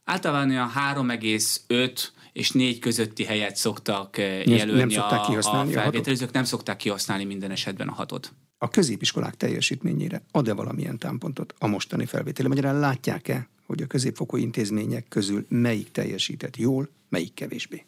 Általában 0.04 0.50
olyan 0.50 0.71
3,5 0.95 2.09
és 2.33 2.50
4 2.50 2.78
közötti 2.78 3.25
helyet 3.25 3.57
szoktak 3.57 4.18
eh, 4.18 4.47
jelölni 4.47 4.95
nem 4.95 5.02
a, 5.02 5.61
a 5.61 5.66
felvételizők, 5.66 6.33
nem 6.33 6.45
szokták 6.45 6.76
kihasználni 6.76 7.25
minden 7.25 7.50
esetben 7.50 7.88
a 7.88 7.92
hatot. 7.92 8.33
A 8.59 8.68
középiskolák 8.68 9.35
teljesítményére 9.35 10.23
ad-e 10.30 10.52
valamilyen 10.52 10.99
támpontot 10.99 11.54
a 11.59 11.66
mostani 11.66 12.07
felvételi? 12.07 12.49
Magyarán 12.49 12.78
látják-e, 12.78 13.49
hogy 13.66 13.83
a 13.83 13.87
középfokú 13.87 14.37
intézmények 14.37 15.09
közül 15.09 15.47
melyik 15.49 15.90
teljesített 15.90 16.57
jól, 16.57 16.88
melyik 17.09 17.35
kevésbé? 17.35 17.85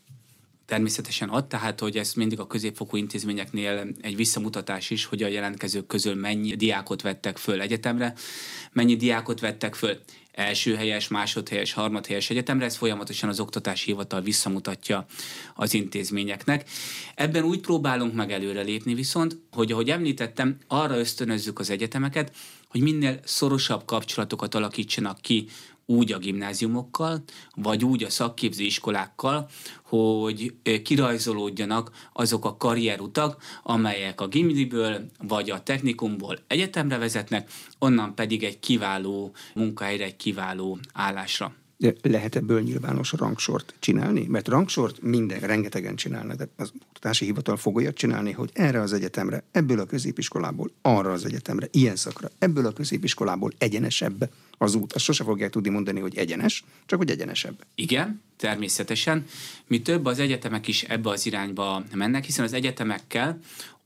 Természetesen 0.70 1.28
ad, 1.28 1.46
tehát 1.46 1.80
hogy 1.80 1.96
ez 1.96 2.12
mindig 2.12 2.40
a 2.40 2.46
középfokú 2.46 2.96
intézményeknél 2.96 3.86
egy 4.00 4.16
visszamutatás 4.16 4.90
is, 4.90 5.04
hogy 5.04 5.22
a 5.22 5.28
jelentkezők 5.28 5.86
közül 5.86 6.14
mennyi 6.14 6.54
diákot 6.54 7.02
vettek 7.02 7.36
föl 7.36 7.60
egyetemre, 7.60 8.14
mennyi 8.72 8.96
diákot 8.96 9.40
vettek 9.40 9.74
föl 9.74 9.98
első 10.32 10.74
helyes, 10.74 11.08
másodhelyes, 11.08 11.72
harmadhelyes 11.72 12.30
egyetemre, 12.30 12.64
ez 12.64 12.76
folyamatosan 12.76 13.28
az 13.28 13.40
oktatási 13.40 13.90
hivatal 13.90 14.20
visszamutatja 14.20 15.06
az 15.54 15.74
intézményeknek. 15.74 16.68
Ebben 17.14 17.44
úgy 17.44 17.60
próbálunk 17.60 18.14
meg 18.14 18.32
előrelépni 18.32 18.94
viszont, 18.94 19.36
hogy 19.52 19.72
ahogy 19.72 19.90
említettem, 19.90 20.58
arra 20.66 20.98
ösztönözzük 20.98 21.58
az 21.58 21.70
egyetemeket, 21.70 22.32
hogy 22.68 22.80
minél 22.80 23.20
szorosabb 23.24 23.84
kapcsolatokat 23.84 24.54
alakítsanak 24.54 25.20
ki 25.20 25.48
úgy 25.90 26.12
a 26.12 26.18
gimnáziumokkal, 26.18 27.22
vagy 27.54 27.84
úgy 27.84 28.04
a 28.04 28.10
szakképző 28.10 28.64
iskolákkal, 28.64 29.48
hogy 29.82 30.54
kirajzolódjanak 30.84 31.90
azok 32.12 32.44
a 32.44 32.56
karrierutak, 32.56 33.42
amelyek 33.62 34.20
a 34.20 34.28
gimniből 34.28 35.06
vagy 35.18 35.50
a 35.50 35.62
technikumból 35.62 36.38
egyetemre 36.46 36.98
vezetnek, 36.98 37.50
onnan 37.78 38.14
pedig 38.14 38.44
egy 38.44 38.58
kiváló 38.58 39.32
munkahelyre, 39.54 40.04
egy 40.04 40.16
kiváló 40.16 40.78
állásra. 40.92 41.54
Lehet 42.02 42.36
ebből 42.36 42.60
nyilvános 42.60 43.12
rangsort 43.12 43.74
csinálni? 43.78 44.26
Mert 44.26 44.48
rangsort 44.48 45.02
minden, 45.02 45.40
rengetegen 45.40 45.96
csinálnak, 45.96 46.36
de 46.36 46.48
az 46.56 46.72
oktatási 46.86 47.24
hivatal 47.24 47.56
fog 47.56 47.76
olyat 47.76 47.94
csinálni, 47.94 48.32
hogy 48.32 48.50
erre 48.52 48.80
az 48.80 48.92
egyetemre, 48.92 49.42
ebből 49.52 49.80
a 49.80 49.84
középiskolából, 49.84 50.70
arra 50.82 51.12
az 51.12 51.24
egyetemre, 51.24 51.68
ilyen 51.70 51.96
szakra, 51.96 52.28
ebből 52.38 52.66
a 52.66 52.72
középiskolából 52.72 53.52
egyenesebb 53.58 54.30
az 54.58 54.74
út. 54.74 54.92
Azt 54.92 55.04
sose 55.04 55.24
fogják 55.24 55.50
tudni 55.50 55.68
mondani, 55.68 56.00
hogy 56.00 56.16
egyenes, 56.16 56.64
csak 56.86 56.98
hogy 56.98 57.10
egyenesebb. 57.10 57.64
Igen, 57.74 58.22
természetesen. 58.36 59.24
Mi 59.66 59.82
több 59.82 60.04
az 60.04 60.18
egyetemek 60.18 60.68
is 60.68 60.82
ebbe 60.82 61.10
az 61.10 61.26
irányba 61.26 61.84
mennek, 61.94 62.24
hiszen 62.24 62.44
az 62.44 62.52
egyetemekkel 62.52 63.38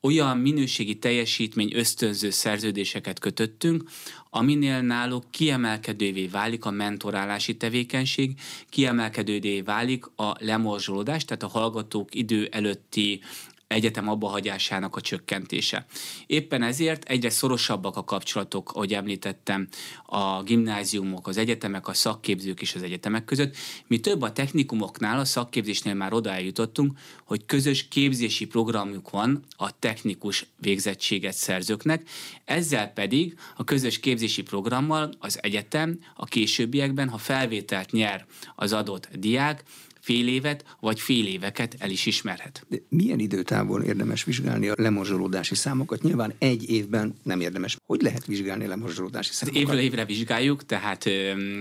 olyan 0.04 0.38
minőségi 0.38 0.98
teljesítmény 0.98 1.72
ösztönző 1.74 2.30
szerződéseket 2.30 3.18
kötöttünk, 3.18 3.82
aminél 4.30 4.80
náluk 4.80 5.24
kiemelkedővé 5.30 6.26
válik 6.26 6.64
a 6.64 6.70
mentorálási 6.70 7.56
tevékenység, 7.56 8.40
kiemelkedővé 8.68 9.60
válik 9.60 10.04
a 10.16 10.34
lemorzsolódás, 10.38 11.24
tehát 11.24 11.42
a 11.42 11.58
hallgatók 11.58 12.14
idő 12.14 12.48
előtti 12.50 13.20
egyetem 13.66 14.08
abbahagyásának 14.08 14.96
a 14.96 15.00
csökkentése. 15.00 15.86
Éppen 16.26 16.62
ezért 16.62 17.04
egyre 17.04 17.30
szorosabbak 17.30 17.96
a 17.96 18.04
kapcsolatok, 18.04 18.72
ahogy 18.72 18.94
említettem, 18.94 19.68
a 20.06 20.42
gimnáziumok, 20.42 21.26
az 21.26 21.36
egyetemek, 21.36 21.88
a 21.88 21.94
szakképzők 21.94 22.60
és 22.60 22.74
az 22.74 22.82
egyetemek 22.82 23.24
között. 23.24 23.56
Mi 23.86 24.00
több 24.00 24.22
a 24.22 24.32
technikumoknál, 24.32 25.18
a 25.18 25.24
szakképzésnél 25.24 25.94
már 25.94 26.12
oda 26.12 26.30
eljutottunk, 26.30 26.98
hogy 27.24 27.44
közös 27.46 27.88
képzési 27.88 28.46
programjuk 28.46 29.10
van 29.10 29.44
a 29.56 29.78
technikus 29.78 30.46
végzettséget 30.56 31.34
szerzőknek, 31.34 32.08
ezzel 32.44 32.92
pedig 32.92 33.38
a 33.56 33.64
közös 33.64 34.00
képzési 34.00 34.42
programmal 34.42 35.10
az 35.18 35.38
egyetem 35.42 35.98
a 36.14 36.24
későbbiekben, 36.24 37.08
ha 37.08 37.18
felvételt 37.18 37.90
nyer 37.90 38.26
az 38.54 38.72
adott 38.72 39.08
diák, 39.16 39.62
fél 40.04 40.28
évet 40.28 40.64
vagy 40.80 41.00
fél 41.00 41.26
éveket 41.26 41.76
el 41.78 41.90
is 41.90 42.06
ismerhet. 42.06 42.66
De 42.68 42.76
milyen 42.88 43.18
időtávon 43.18 43.82
érdemes 43.82 44.24
vizsgálni 44.24 44.68
a 44.68 44.74
lemorzsolódási 44.76 45.54
számokat? 45.54 46.02
Nyilván 46.02 46.32
egy 46.38 46.70
évben 46.70 47.14
nem 47.22 47.40
érdemes. 47.40 47.76
Hogy 47.86 48.02
lehet 48.02 48.26
vizsgálni 48.26 48.64
a 48.64 48.68
lemorzsolódási 48.68 49.28
hát 49.28 49.36
számokat? 49.36 49.62
Évről 49.62 49.78
évre 49.78 50.04
vizsgáljuk, 50.04 50.66
tehát, 50.66 51.04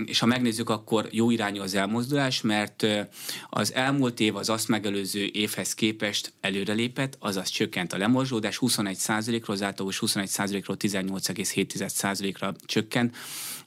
és 0.06 0.20
ha 0.20 0.26
megnézzük, 0.26 0.70
akkor 0.70 1.08
jó 1.12 1.32
irányú 1.32 1.62
az 1.62 1.76
elmozdulás, 1.76 2.42
mert 2.42 2.88
az 3.50 3.74
elmúlt 3.74 4.20
év 4.20 4.36
az 4.36 4.50
azt 4.50 4.68
megelőző 4.68 5.30
évhez 5.34 5.74
képest 5.74 6.34
előrelépett, 6.42 7.18
azaz 7.20 7.50
csökkent 7.50 7.94
a 7.94 7.98
lemorzsolódás, 7.98 8.58
21%-ról, 8.62 9.56
az 9.56 9.62
átlagos 9.62 10.00
21%-ról 10.06 10.78
18,7%-ra 10.80 12.56
csökkent 12.66 13.16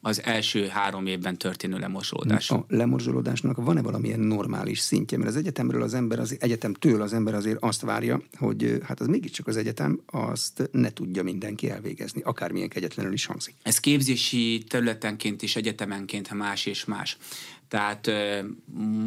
az 0.07 0.23
első 0.25 0.67
három 0.67 1.07
évben 1.07 1.39
történő 1.39 1.79
lemorzsolódás. 1.79 2.51
A 2.51 2.65
lemorzsolódásnak 2.69 3.57
van-e 3.57 3.83
valamilyen 3.83 4.21
normális 4.21 4.79
szintje? 4.79 5.19
Mert 5.19 5.31
az 5.31 5.37
egyetemről 5.37 5.83
az 5.83 5.95
ember, 5.95 6.19
az 6.19 6.37
egyetemtől 6.41 7.03
az 7.03 7.13
ember 7.13 7.35
azért 7.35 7.57
azt 7.61 7.81
várja, 7.81 8.23
hogy 8.39 8.81
hát 8.85 9.01
az 9.01 9.07
mégiscsak 9.07 9.47
az 9.47 9.57
egyetem, 9.57 10.01
azt 10.07 10.69
ne 10.73 10.93
tudja 10.93 11.23
mindenki 11.23 11.71
elvégezni, 11.71 12.21
akármilyen 12.25 12.69
kegyetlenül 12.69 13.13
is 13.13 13.27
hangzik. 13.27 13.55
Ez 13.63 13.81
képzési 13.81 14.65
területenként 14.69 15.43
is 15.43 15.57
egyetemenként 15.57 16.35
más 16.35 16.67
és 16.67 16.85
más. 16.85 17.19
Tehát 17.69 18.11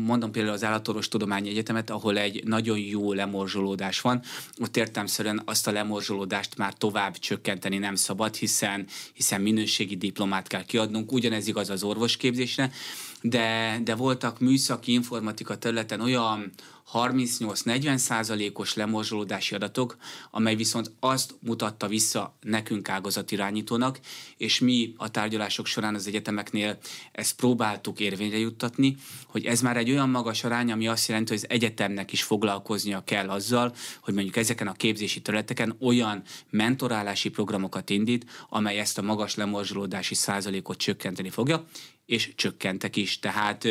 mondom 0.05 0.31
például 0.31 0.53
az 0.53 0.63
Állatorvos 0.63 1.07
Tudományi 1.07 1.49
Egyetemet, 1.49 1.89
ahol 1.89 2.17
egy 2.17 2.43
nagyon 2.43 2.79
jó 2.79 3.13
lemorzsolódás 3.13 4.01
van, 4.01 4.21
ott 4.61 4.77
értelmszerűen 4.77 5.41
azt 5.45 5.67
a 5.67 5.71
lemorzsolódást 5.71 6.57
már 6.57 6.73
tovább 6.73 7.17
csökkenteni 7.17 7.77
nem 7.77 7.95
szabad, 7.95 8.35
hiszen, 8.35 8.85
hiszen 9.13 9.41
minőségi 9.41 9.95
diplomát 9.95 10.47
kell 10.47 10.63
kiadnunk, 10.63 11.11
ugyanez 11.11 11.47
igaz 11.47 11.69
az 11.69 11.83
orvosképzésre, 11.83 12.71
de, 13.21 13.79
de 13.83 13.95
voltak 13.95 14.39
műszaki 14.39 14.91
informatika 14.91 15.57
területen 15.57 16.01
olyan 16.01 16.51
38-40 16.93 17.97
százalékos 17.97 18.73
lemorzsolódási 18.73 19.55
adatok, 19.55 19.97
amely 20.31 20.55
viszont 20.55 20.91
azt 20.99 21.35
mutatta 21.39 21.87
vissza 21.87 22.37
nekünk 22.41 22.89
ágazatirányítónak, 22.89 23.99
és 24.37 24.59
mi 24.59 24.93
a 24.97 25.11
tárgyalások 25.11 25.65
során 25.65 25.95
az 25.95 26.07
egyetemeknél 26.07 26.77
ezt 27.11 27.35
próbáltuk 27.35 27.99
érvényre 27.99 28.37
juttatni, 28.37 28.95
hogy 29.27 29.45
ez 29.45 29.61
már 29.61 29.77
egy 29.77 29.89
olyan 29.89 30.09
magas 30.09 30.43
arány, 30.43 30.71
ami 30.71 30.87
azt 30.87 31.07
jelenti, 31.07 31.33
hogy 31.33 31.41
az 31.43 31.49
egyetemnek 31.49 32.11
is 32.11 32.23
foglalkoznia 32.23 33.03
kell 33.03 33.29
azzal, 33.29 33.73
hogy 34.01 34.13
mondjuk 34.13 34.35
ezeken 34.35 34.67
a 34.67 34.73
képzési 34.73 35.21
területeken 35.21 35.75
olyan 35.79 36.21
mentorálási 36.49 37.29
programokat 37.29 37.89
indít, 37.89 38.25
amely 38.49 38.79
ezt 38.79 38.97
a 38.97 39.01
magas 39.01 39.35
lemorzsolódási 39.35 40.15
százalékot 40.15 40.77
csökkenteni 40.77 41.29
fogja, 41.29 41.65
és 42.09 42.31
csökkentek 42.35 42.95
is. 42.95 43.19
Tehát 43.19 43.67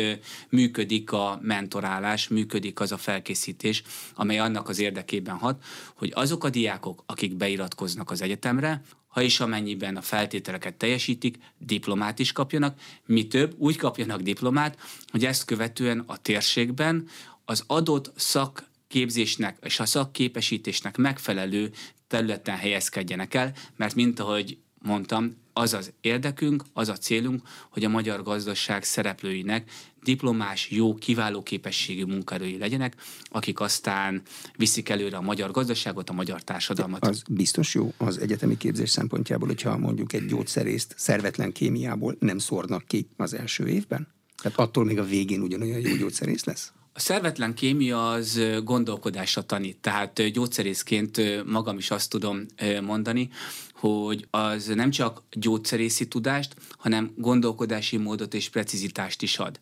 működik 0.49 1.11
a 1.11 1.39
mentorálás, 1.41 2.27
működik 2.27 2.79
az 2.79 2.91
a 2.91 2.97
felkészítés, 2.97 3.83
amely 4.15 4.39
annak 4.39 4.69
az 4.69 4.79
érdekében 4.79 5.35
hat, 5.35 5.63
hogy 5.95 6.11
azok 6.15 6.43
a 6.43 6.49
diákok, 6.49 7.03
akik 7.05 7.35
beiratkoznak 7.35 8.11
az 8.11 8.21
egyetemre, 8.21 8.81
ha 9.07 9.21
és 9.21 9.39
amennyiben 9.39 9.95
a 9.95 10.01
feltételeket 10.01 10.73
teljesítik, 10.73 11.37
diplomát 11.57 12.19
is 12.19 12.31
kapjanak, 12.31 12.79
mi 13.05 13.27
több, 13.27 13.55
úgy 13.57 13.77
kapjanak 13.77 14.21
diplomát, 14.21 14.77
hogy 15.07 15.25
ezt 15.25 15.45
követően 15.45 16.03
a 16.07 16.17
térségben 16.17 17.07
az 17.45 17.63
adott 17.67 18.11
szak 18.15 18.69
képzésnek 18.87 19.57
és 19.61 19.79
a 19.79 19.85
szakképesítésnek 19.85 20.97
megfelelő 20.97 21.71
területen 22.07 22.57
helyezkedjenek 22.57 23.33
el, 23.33 23.53
mert 23.75 23.95
mint 23.95 24.19
ahogy 24.19 24.57
mondtam, 24.81 25.35
az 25.53 25.73
az 25.73 25.91
érdekünk, 26.01 26.63
az 26.73 26.89
a 26.89 26.97
célunk, 26.97 27.41
hogy 27.69 27.83
a 27.83 27.89
magyar 27.89 28.23
gazdaság 28.23 28.83
szereplőinek 28.83 29.71
diplomás, 30.03 30.69
jó, 30.69 30.95
kiváló 30.95 31.43
képességű 31.43 32.03
munkaerői 32.05 32.57
legyenek, 32.57 32.95
akik 33.23 33.59
aztán 33.59 34.21
viszik 34.57 34.89
előre 34.89 35.17
a 35.17 35.21
magyar 35.21 35.51
gazdaságot, 35.51 36.09
a 36.09 36.13
magyar 36.13 36.41
társadalmat. 36.41 37.05
Az 37.05 37.23
biztos 37.29 37.73
jó 37.73 37.93
az 37.97 38.17
egyetemi 38.17 38.57
képzés 38.57 38.89
szempontjából, 38.89 39.47
hogyha 39.47 39.77
mondjuk 39.77 40.13
egy 40.13 40.25
gyógyszerészt 40.25 40.93
szervetlen 40.97 41.51
kémiából 41.51 42.15
nem 42.19 42.37
szórnak 42.37 42.83
ki 42.87 43.07
az 43.17 43.33
első 43.33 43.67
évben? 43.67 44.07
Tehát 44.41 44.57
attól 44.59 44.85
még 44.85 44.99
a 44.99 45.03
végén 45.03 45.41
ugyanolyan 45.41 45.79
jó 45.79 45.95
gyógyszerész 45.95 46.43
lesz? 46.43 46.73
A 46.93 46.99
szervetlen 46.99 47.53
kémia 47.53 48.09
az 48.09 48.41
gondolkodásra 48.63 49.41
tanít, 49.41 49.77
tehát 49.77 50.31
gyógyszerészként 50.31 51.21
magam 51.45 51.77
is 51.77 51.91
azt 51.91 52.09
tudom 52.09 52.45
mondani, 52.81 53.29
hogy 53.73 54.27
az 54.29 54.65
nem 54.65 54.89
csak 54.89 55.23
gyógyszerészi 55.31 56.07
tudást, 56.07 56.55
hanem 56.77 57.13
gondolkodási 57.15 57.97
módot 57.97 58.33
és 58.33 58.49
precizitást 58.49 59.21
is 59.21 59.37
ad. 59.37 59.59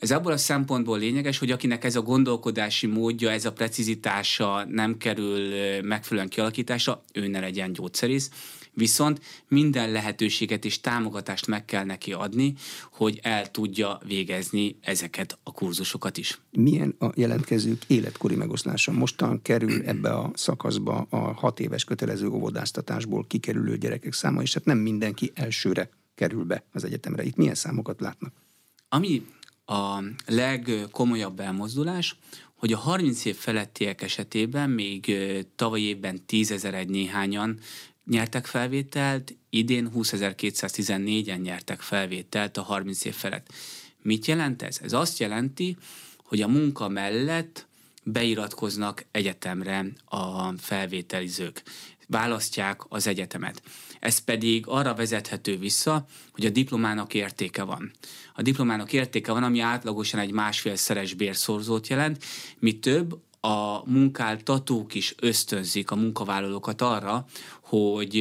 Ez 0.00 0.10
abból 0.10 0.32
a 0.32 0.36
szempontból 0.36 0.98
lényeges, 0.98 1.38
hogy 1.38 1.50
akinek 1.50 1.84
ez 1.84 1.96
a 1.96 2.02
gondolkodási 2.02 2.86
módja, 2.86 3.30
ez 3.30 3.44
a 3.44 3.52
precizitása 3.52 4.64
nem 4.68 4.96
kerül 4.96 5.48
megfelelően 5.82 6.30
kialakításra, 6.30 7.02
ő 7.12 7.26
ne 7.26 7.40
legyen 7.40 7.72
gyógyszerész, 7.72 8.30
viszont 8.72 9.20
minden 9.48 9.90
lehetőséget 9.90 10.64
és 10.64 10.80
támogatást 10.80 11.46
meg 11.46 11.64
kell 11.64 11.84
neki 11.84 12.12
adni, 12.12 12.54
hogy 12.92 13.18
el 13.22 13.50
tudja 13.50 14.00
végezni 14.06 14.76
ezeket 14.80 15.38
a 15.42 15.52
kurzusokat 15.52 16.16
is. 16.16 16.40
Milyen 16.50 16.94
a 16.98 17.10
jelentkezők 17.14 17.82
életkori 17.86 18.34
megoszlása? 18.34 18.92
Mostan 18.92 19.42
kerül 19.42 19.82
ebbe 19.82 20.10
a 20.10 20.30
szakaszba 20.34 21.06
a 21.10 21.16
hat 21.16 21.60
éves 21.60 21.84
kötelező 21.84 22.28
óvodáztatásból 22.28 23.26
kikerülő 23.26 23.76
gyerekek 23.76 24.12
száma, 24.12 24.42
és 24.42 24.54
hát 24.54 24.64
nem 24.64 24.78
mindenki 24.78 25.30
elsőre 25.34 25.88
kerül 26.14 26.44
be 26.44 26.64
az 26.72 26.84
egyetemre. 26.84 27.24
Itt 27.24 27.36
milyen 27.36 27.54
számokat 27.54 28.00
látnak? 28.00 28.32
Ami 28.88 29.22
a 29.70 30.02
legkomolyabb 30.26 31.40
elmozdulás, 31.40 32.16
hogy 32.54 32.72
a 32.72 32.78
30 32.78 33.24
év 33.24 33.36
felettiek 33.36 34.02
esetében 34.02 34.70
még 34.70 35.16
tavaly 35.56 35.80
évben 35.80 36.26
tízezer 36.26 36.74
egy 36.74 36.88
néhányan 36.88 37.58
nyertek 38.04 38.46
felvételt, 38.46 39.34
idén 39.50 39.90
20.214-en 39.94 41.40
nyertek 41.42 41.80
felvételt 41.80 42.56
a 42.56 42.62
30 42.62 43.04
év 43.04 43.14
felett. 43.14 43.52
Mit 44.02 44.26
jelent 44.26 44.62
ez? 44.62 44.78
Ez 44.82 44.92
azt 44.92 45.18
jelenti, 45.18 45.76
hogy 46.16 46.42
a 46.42 46.48
munka 46.48 46.88
mellett 46.88 47.66
beiratkoznak 48.02 49.04
egyetemre 49.10 49.86
a 50.04 50.52
felvételizők, 50.58 51.62
választják 52.06 52.80
az 52.88 53.06
egyetemet. 53.06 53.62
Ez 54.00 54.18
pedig 54.18 54.64
arra 54.66 54.94
vezethető 54.94 55.58
vissza, 55.58 56.06
hogy 56.32 56.46
a 56.46 56.50
diplomának 56.50 57.14
értéke 57.14 57.62
van. 57.62 57.90
A 58.34 58.42
diplomának 58.42 58.92
értéke 58.92 59.32
van, 59.32 59.42
ami 59.42 59.60
átlagosan 59.60 60.20
egy 60.20 60.32
másfélszeres 60.32 61.14
bérszorzót 61.14 61.88
jelent, 61.88 62.24
mi 62.58 62.78
több, 62.78 63.18
a 63.40 63.90
munkáltatók 63.90 64.94
is 64.94 65.14
ösztönzik 65.20 65.90
a 65.90 65.96
munkavállalókat 65.96 66.82
arra, 66.82 67.24
hogy 67.60 68.14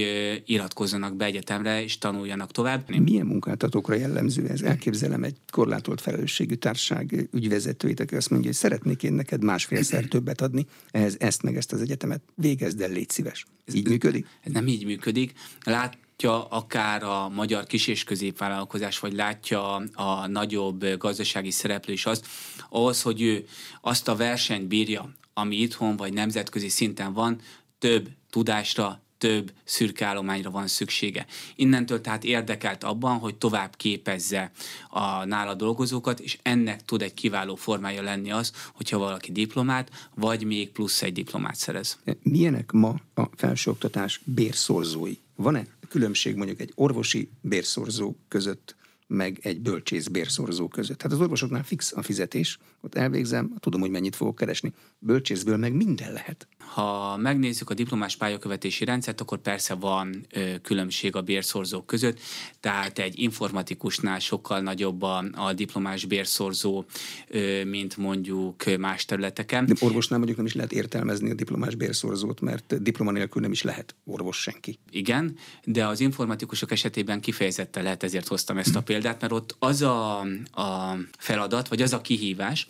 iratkozzanak 0.46 1.16
be 1.16 1.26
egyetemre 1.26 1.84
és 1.84 1.98
tanuljanak 1.98 2.52
tovább. 2.52 2.90
Milyen 2.98 3.26
munkáltatókra 3.26 3.96
jellemző 3.96 4.48
ez? 4.48 4.62
Elképzelem 4.62 5.24
egy 5.24 5.36
korlátolt 5.52 6.02
felelősségű 6.02 6.56
társaság 6.56 7.30
ügyvezetőit, 7.32 8.00
aki 8.00 8.16
azt 8.16 8.30
mondja, 8.30 8.50
hogy 8.50 8.58
szeretnék 8.58 9.04
én 9.04 9.14
neked 9.14 9.44
másfélszer 9.44 10.04
többet 10.14 10.42
adni, 10.42 10.66
ehhez 10.92 11.16
ezt 11.20 11.44
meg 11.44 11.58
ezt 11.58 11.72
az 11.72 11.82
egyetemet 11.82 12.22
végezd 12.36 12.82
el, 12.82 12.90
légy 12.90 13.10
szíves. 13.10 13.46
Ez 13.66 13.74
így 13.74 13.88
működik? 13.88 14.28
Ez 14.44 14.52
nem 14.52 14.68
így 14.68 14.86
működik. 14.86 15.34
Lát, 15.64 15.98
látja 16.22 16.48
akár 16.48 17.04
a 17.04 17.30
magyar 17.30 17.66
kis- 17.66 17.88
és 17.88 18.04
középvállalkozás, 18.04 19.00
vagy 19.00 19.14
látja 19.14 19.76
a 19.94 20.28
nagyobb 20.28 20.98
gazdasági 20.98 21.52
szereplő 21.52 21.94
is 21.94 22.06
azt, 22.06 22.28
ahhoz, 22.70 23.02
hogy 23.02 23.22
ő 23.22 23.46
azt 23.82 24.08
a 24.08 24.16
versenyt 24.16 24.68
bírja, 24.68 25.10
ami 25.34 25.56
itthon 25.56 25.96
vagy 25.96 26.14
nemzetközi 26.14 26.70
szinten 26.70 27.14
van, 27.14 27.42
több 27.78 28.10
tudásra, 28.30 29.02
több 29.18 29.52
szürke 29.64 30.06
állományra 30.06 30.50
van 30.52 30.68
szüksége. 30.68 31.26
Innentől 31.56 32.02
tehát 32.02 32.24
érdekelt 32.24 32.84
abban, 32.84 33.18
hogy 33.18 33.36
tovább 33.36 33.76
képezze 33.76 34.52
a 34.90 35.26
nála 35.26 35.54
dolgozókat, 35.54 36.20
és 36.20 36.38
ennek 36.42 36.86
tud 36.86 37.02
egy 37.02 37.14
kiváló 37.14 37.56
formája 37.56 38.02
lenni 38.02 38.32
az, 38.32 38.52
hogyha 38.74 38.98
valaki 38.98 39.32
diplomát, 39.32 40.10
vagy 40.16 40.44
még 40.44 40.70
plusz 40.70 41.02
egy 41.02 41.14
diplomát 41.14 41.56
szerez. 41.56 42.00
Milyenek 42.22 42.72
ma 42.72 42.96
a 43.14 43.24
felsőoktatás 43.36 44.22
bérszorzói? 44.24 45.14
Van-e 45.36 45.79
különbség 45.90 46.36
mondjuk 46.36 46.60
egy 46.60 46.72
orvosi 46.76 47.30
bérszorzó 47.42 48.16
között, 48.28 48.76
meg 49.08 49.40
egy 49.42 49.62
bölcsész 49.62 50.08
bérszorzó 50.08 50.68
között. 50.68 51.02
Hát 51.02 51.12
az 51.12 51.20
orvosoknál 51.20 51.64
fix 51.64 51.92
a 51.96 52.02
fizetés, 52.02 52.58
ott 52.82 52.96
elvégzem, 52.96 53.54
tudom, 53.60 53.82
hogy 53.82 53.90
mennyit 53.90 54.16
fogok 54.16 54.36
keresni. 54.36 54.74
Bölcsészből 55.00 55.58
meg 55.58 55.74
minden 55.74 56.14
lehet. 56.14 56.48
Ha 56.74 57.18
megnézzük 57.18 57.70
a 57.70 57.74
diplomás 57.74 58.16
pályakövetési 58.16 58.86
rendszert, 58.86 59.22
akkor 59.22 59.38
persze 59.38 59.74
van 59.74 60.26
ö, 60.32 60.54
különbség 60.62 61.16
a 61.16 61.22
bérszorzók 61.22 61.86
között, 61.86 62.20
tehát 62.60 63.00
egy 63.00 63.20
informatikusnál 63.20 64.20
sokkal 64.20 64.60
nagyobb 64.60 65.02
a, 65.02 65.24
a 65.36 65.54
diplomás 65.54 66.06
bérszorzó, 66.06 66.86
ö, 67.28 67.64
mint 67.64 67.98
mondjuk 67.98 68.78
más 68.78 69.06
területeken. 69.06 69.66
De 69.66 69.74
orvosnál 69.80 70.18
mondjuk 70.18 70.38
nem 70.38 70.48
is 70.48 70.54
lehet 70.56 70.72
értelmezni 70.72 71.30
a 71.30 71.34
diplomás 71.34 71.76
bérszorzót, 71.76 72.42
mert 72.42 72.82
diploma 72.82 73.12
nélkül 73.12 73.42
nem 73.42 73.52
is 73.52 73.62
lehet 73.62 73.96
orvos 74.06 74.42
senki. 74.42 74.80
Igen, 74.92 75.36
de 75.64 75.88
az 75.88 76.00
informatikusok 76.00 76.72
esetében 76.72 77.22
kifejezetten 77.22 77.84
lehet, 77.84 78.04
ezért 78.04 78.28
hoztam 78.28 78.58
ezt 78.58 78.76
a 78.76 78.82
példát, 78.90 79.22
mert 79.22 79.34
ott 79.34 79.56
az 79.60 79.82
a, 79.82 80.20
a 80.52 80.98
feladat, 81.18 81.68
vagy 81.68 81.82
az 81.82 81.94
a 81.94 82.02
kihívás, 82.02 82.68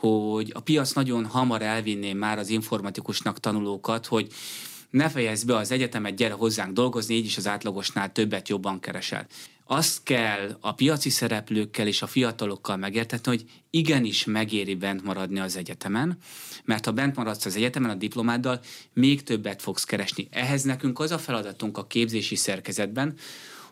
hogy 0.00 0.50
a 0.54 0.60
piac 0.60 0.92
nagyon 0.92 1.26
hamar 1.26 1.62
elvinné 1.62 2.12
már 2.12 2.38
az 2.38 2.48
informatikusnak 2.48 3.40
tanulókat, 3.40 4.06
hogy 4.06 4.32
ne 4.90 5.08
fejezd 5.08 5.46
be 5.46 5.56
az 5.56 5.70
egyetemet, 5.70 6.14
gyere 6.14 6.34
hozzánk 6.34 6.72
dolgozni, 6.72 7.14
így 7.14 7.24
is 7.24 7.36
az 7.36 7.46
átlagosnál 7.46 8.12
többet 8.12 8.48
jobban 8.48 8.80
keresel. 8.80 9.26
Azt 9.64 10.02
kell 10.02 10.56
a 10.60 10.72
piaci 10.72 11.10
szereplőkkel 11.10 11.86
és 11.86 12.02
a 12.02 12.06
fiatalokkal 12.06 12.76
megértetni, 12.76 13.30
hogy 13.30 13.44
igenis 13.70 14.24
megéri 14.24 14.74
bent 14.74 15.04
maradni 15.04 15.38
az 15.38 15.56
egyetemen, 15.56 16.18
mert 16.64 16.84
ha 16.84 16.92
bent 16.92 17.16
maradsz 17.16 17.44
az 17.44 17.56
egyetemen 17.56 17.90
a 17.90 17.94
diplomáddal, 17.94 18.60
még 18.92 19.22
többet 19.22 19.62
fogsz 19.62 19.84
keresni. 19.84 20.28
Ehhez 20.30 20.62
nekünk 20.62 20.98
az 20.98 21.10
a 21.10 21.18
feladatunk 21.18 21.78
a 21.78 21.86
képzési 21.86 22.34
szerkezetben, 22.36 23.14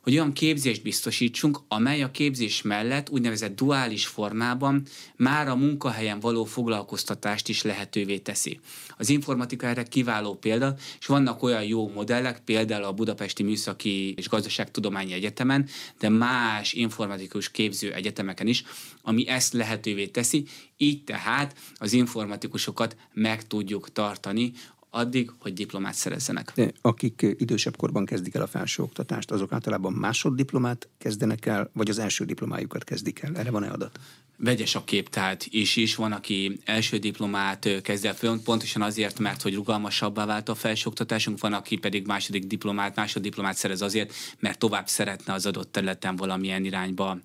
hogy 0.09 0.17
olyan 0.17 0.33
képzést 0.33 0.83
biztosítsunk, 0.83 1.61
amely 1.69 2.03
a 2.03 2.11
képzés 2.11 2.63
mellett 2.63 3.11
úgynevezett 3.11 3.57
duális 3.57 4.07
formában 4.07 4.83
már 5.17 5.49
a 5.49 5.57
munkahelyen 5.57 6.21
való 6.21 6.45
foglalkoztatást 6.45 7.49
is 7.49 7.63
lehetővé 7.63 8.19
teszi. 8.19 8.61
Az 8.97 9.09
informatika 9.09 9.67
erre 9.67 9.83
kiváló 9.83 10.35
példa, 10.35 10.75
és 11.01 11.07
vannak 11.07 11.43
olyan 11.43 11.65
jó 11.65 11.89
modellek, 11.89 12.41
például 12.45 12.85
a 12.85 12.93
Budapesti 12.93 13.43
Műszaki 13.43 14.15
és 14.17 14.29
Gazdaságtudományi 14.29 15.13
Egyetemen, 15.13 15.69
de 15.99 16.09
más 16.09 16.73
informatikus 16.73 17.51
képző 17.51 17.93
egyetemeken 17.93 18.47
is, 18.47 18.65
ami 19.03 19.29
ezt 19.29 19.53
lehetővé 19.53 20.07
teszi, 20.07 20.45
így 20.77 21.05
tehát 21.05 21.57
az 21.75 21.93
informatikusokat 21.93 22.97
meg 23.13 23.47
tudjuk 23.47 23.93
tartani 23.93 24.53
addig, 24.91 25.33
hogy 25.39 25.53
diplomát 25.53 25.95
szerezzenek. 25.95 26.53
De 26.55 26.73
akik 26.81 27.27
idősebb 27.39 27.77
korban 27.77 28.05
kezdik 28.05 28.35
el 28.35 28.43
a 28.43 28.47
felsőoktatást, 28.47 29.31
azok 29.31 29.53
általában 29.53 29.93
másoddiplomát 29.93 30.89
kezdenek 30.99 31.47
el, 31.47 31.71
vagy 31.73 31.91
az 31.91 31.99
első 31.99 32.25
diplomájukat 32.25 32.85
kezdik 32.85 33.21
el? 33.21 33.37
Erre 33.37 33.51
van-e 33.51 33.71
adat? 33.71 33.99
Vegyes 34.41 34.75
a 34.75 34.85
kép, 34.85 35.09
tehát 35.09 35.47
is 35.51 35.77
is 35.77 35.95
van, 35.95 36.13
aki 36.13 36.61
első 36.65 36.99
diplomát 36.99 37.83
kezd 37.83 38.05
el 38.05 38.15
föl, 38.15 38.41
pontosan 38.45 38.83
azért, 38.83 39.19
mert 39.19 39.43
hogy 39.43 39.55
rugalmasabbá 39.55 40.27
vált 40.27 40.49
a 40.49 40.55
felsőoktatásunk, 40.55 41.41
van, 41.41 41.53
aki 41.53 41.77
pedig 41.77 42.07
második 42.07 42.47
diplomát, 42.47 42.97
másoddiplomát 42.97 43.57
szerez 43.57 43.83
azért, 43.83 44.15
mert 44.39 44.59
tovább 44.59 44.89
szeretne 44.89 45.33
az 45.33 45.47
adott 45.47 45.73
területen 45.73 46.17
valamilyen 46.17 46.65
irányba 46.65 47.19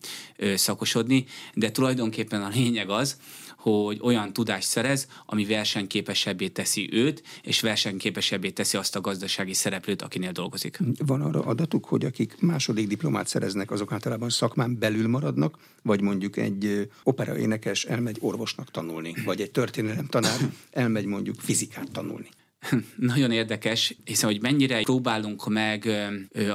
szakosodni, 0.56 1.26
de 1.54 1.72
tulajdonképpen 1.72 2.44
a 2.44 2.48
lényeg 2.48 2.90
az, 2.90 3.18
hogy 3.64 4.00
olyan 4.02 4.34
tudást 4.34 4.68
szerez, 4.68 5.08
ami 5.26 5.46
versenyképesebbé 5.46 6.48
teszi 6.48 6.90
őt, 6.92 7.24
és 7.44 7.62
versenyképesebbé 7.62 8.50
teszi 8.50 8.78
azt 8.78 8.96
a 8.96 9.02
gazdasági 9.02 9.54
szereplőt, 9.54 10.02
akinél 10.02 10.32
dolgozik. 10.32 10.80
Van 11.06 11.22
arra 11.22 11.40
adatuk, 11.40 11.86
hogy 11.86 12.06
akik 12.06 12.42
második 12.42 12.88
diplomát 12.88 13.28
szereznek, 13.28 13.72
azok 13.72 13.92
általában 13.92 14.30
szakmán 14.30 14.80
belül 14.80 15.08
maradnak, 15.08 15.58
vagy 15.82 16.02
mondjuk 16.02 16.38
egy 16.38 16.90
operaénekes 17.04 17.86
elmegy 17.86 18.18
orvosnak 18.20 18.72
tanulni, 18.72 19.14
vagy 19.26 19.42
egy 19.42 19.52
történelem 19.52 20.06
tanár 20.06 20.40
elmegy 20.72 21.06
mondjuk 21.06 21.36
fizikát 21.40 21.92
tanulni. 21.92 22.30
Nagyon 22.96 23.32
érdekes, 23.32 23.96
hiszen 24.04 24.30
hogy 24.30 24.42
mennyire 24.42 24.82
próbálunk 24.82 25.48
meg 25.48 25.90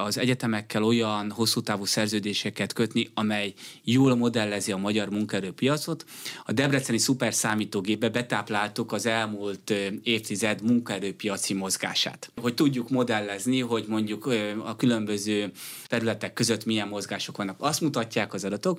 az 0.05 0.18
egyetemekkel 0.18 0.83
olyan 0.83 1.31
hosszú 1.31 1.61
távú 1.61 1.85
szerződéseket 1.85 2.73
kötni, 2.73 3.09
amely 3.14 3.53
jól 3.85 4.14
modellezi 4.14 4.73
a 4.73 4.77
magyar 4.77 5.11
munkaerőpiacot. 5.11 6.05
A 6.44 6.53
Debreceni 6.53 6.99
szuperszámítógépbe 6.99 8.09
betápláltuk 8.09 8.92
az 8.92 9.07
elmúlt 9.07 9.75
évtized 10.03 10.62
munkaerőpiaci 10.62 11.55
mozgását. 11.55 12.31
Hogy 12.40 12.55
tudjuk 12.55 12.90
modellezni, 12.90 13.61
hogy 13.61 13.85
mondjuk 13.88 14.27
a 14.64 14.77
különböző 14.77 15.51
területek 15.87 16.33
között 16.33 16.64
milyen 16.64 16.88
mozgások 16.88 17.37
vannak. 17.37 17.57
Azt 17.59 17.81
mutatják 17.81 18.35
az 18.35 18.44
adatok, 18.44 18.79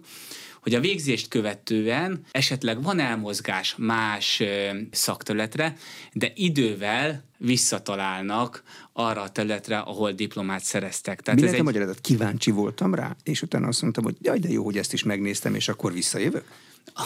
hogy 0.61 0.73
a 0.73 0.79
végzést 0.79 1.27
követően 1.27 2.21
esetleg 2.31 2.83
van 2.83 2.99
elmozgás 2.99 3.75
más 3.77 4.43
szakterületre, 4.91 5.75
de 6.13 6.31
idővel 6.35 7.23
visszatalálnak 7.37 8.63
arra 8.93 9.21
a 9.21 9.29
területre, 9.29 9.77
ahol 9.77 10.11
diplomát 10.11 10.63
szereztek. 10.63 11.21
Tehát 11.21 11.39
Mi 11.39 11.47
ez 11.47 11.53
egy... 11.53 11.63
magyarázat? 11.63 12.01
Kíváncsi 12.01 12.51
voltam 12.51 12.95
rá, 12.95 13.15
és 13.23 13.41
utána 13.41 13.67
azt 13.67 13.81
mondtam, 13.81 14.03
hogy 14.03 14.15
jaj, 14.21 14.39
de 14.39 14.49
jó, 14.49 14.63
hogy 14.63 14.77
ezt 14.77 14.93
is 14.93 15.03
megnéztem, 15.03 15.55
és 15.55 15.67
akkor 15.67 15.93
visszajövök? 15.93 16.45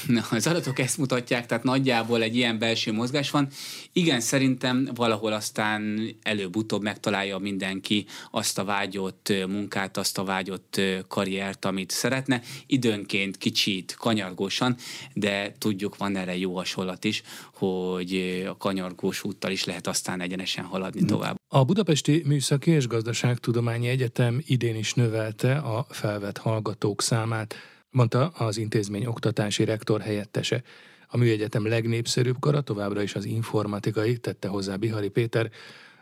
Az 0.32 0.48
adatok 0.48 0.80
ezt 0.80 0.98
mutatják, 0.98 1.46
tehát 1.46 1.64
nagyjából 1.64 2.22
egy 2.22 2.36
ilyen 2.36 2.60
belső 2.60 2.92
mozgás 2.92 3.32
van. 3.32 3.48
Igen, 3.94 4.20
szerintem 4.20 4.90
valahol 4.96 5.34
aztán 5.34 6.10
előbb-utóbb 6.22 6.82
megtalálja 6.82 7.38
mindenki 7.38 8.06
azt 8.32 8.58
a 8.58 8.64
vágyott 8.64 9.34
munkát, 9.48 9.98
azt 9.98 10.18
a 10.18 10.24
vágyott 10.24 10.82
karriert, 11.08 11.66
amit 11.66 11.92
szeretne. 11.92 12.42
Időnként 12.68 13.38
kicsit 13.38 13.96
kanyargósan, 14.00 14.76
de 15.14 15.56
tudjuk, 15.58 15.98
van 15.98 16.16
erre 16.16 16.38
jó 16.38 16.56
hasonlat 16.56 17.04
is, 17.04 17.24
hogy 17.54 18.44
a 18.50 18.58
kanyargós 18.58 19.24
úttal 19.24 19.52
is 19.52 19.66
lehet 19.66 19.88
aztán 19.88 20.22
egyenesen 20.22 20.66
haladni 20.66 21.06
tovább. 21.06 21.36
A 21.48 21.64
Budapesti 21.64 22.24
Műszaki 22.26 22.72
és 22.72 22.88
Gazdaságtudományi 22.88 23.88
Egyetem 23.88 24.42
idén 24.46 24.76
is 24.76 24.94
növelte 24.94 25.56
a 25.56 25.86
felvett 25.90 26.38
hallgatók 26.38 27.02
számát 27.02 27.56
mondta 27.94 28.28
az 28.28 28.58
intézmény 28.58 29.06
oktatási 29.06 29.64
rektor 29.64 30.02
helyettese. 30.02 30.64
A 31.08 31.18
műegyetem 31.18 31.68
legnépszerűbb 31.68 32.40
kara 32.40 32.62
továbbra 32.62 33.02
is 33.02 33.16
az 33.16 33.26
informatikai, 33.26 34.18
tette 34.18 34.48
hozzá 34.48 34.76
Bihari 34.76 35.10
Péter, 35.10 35.50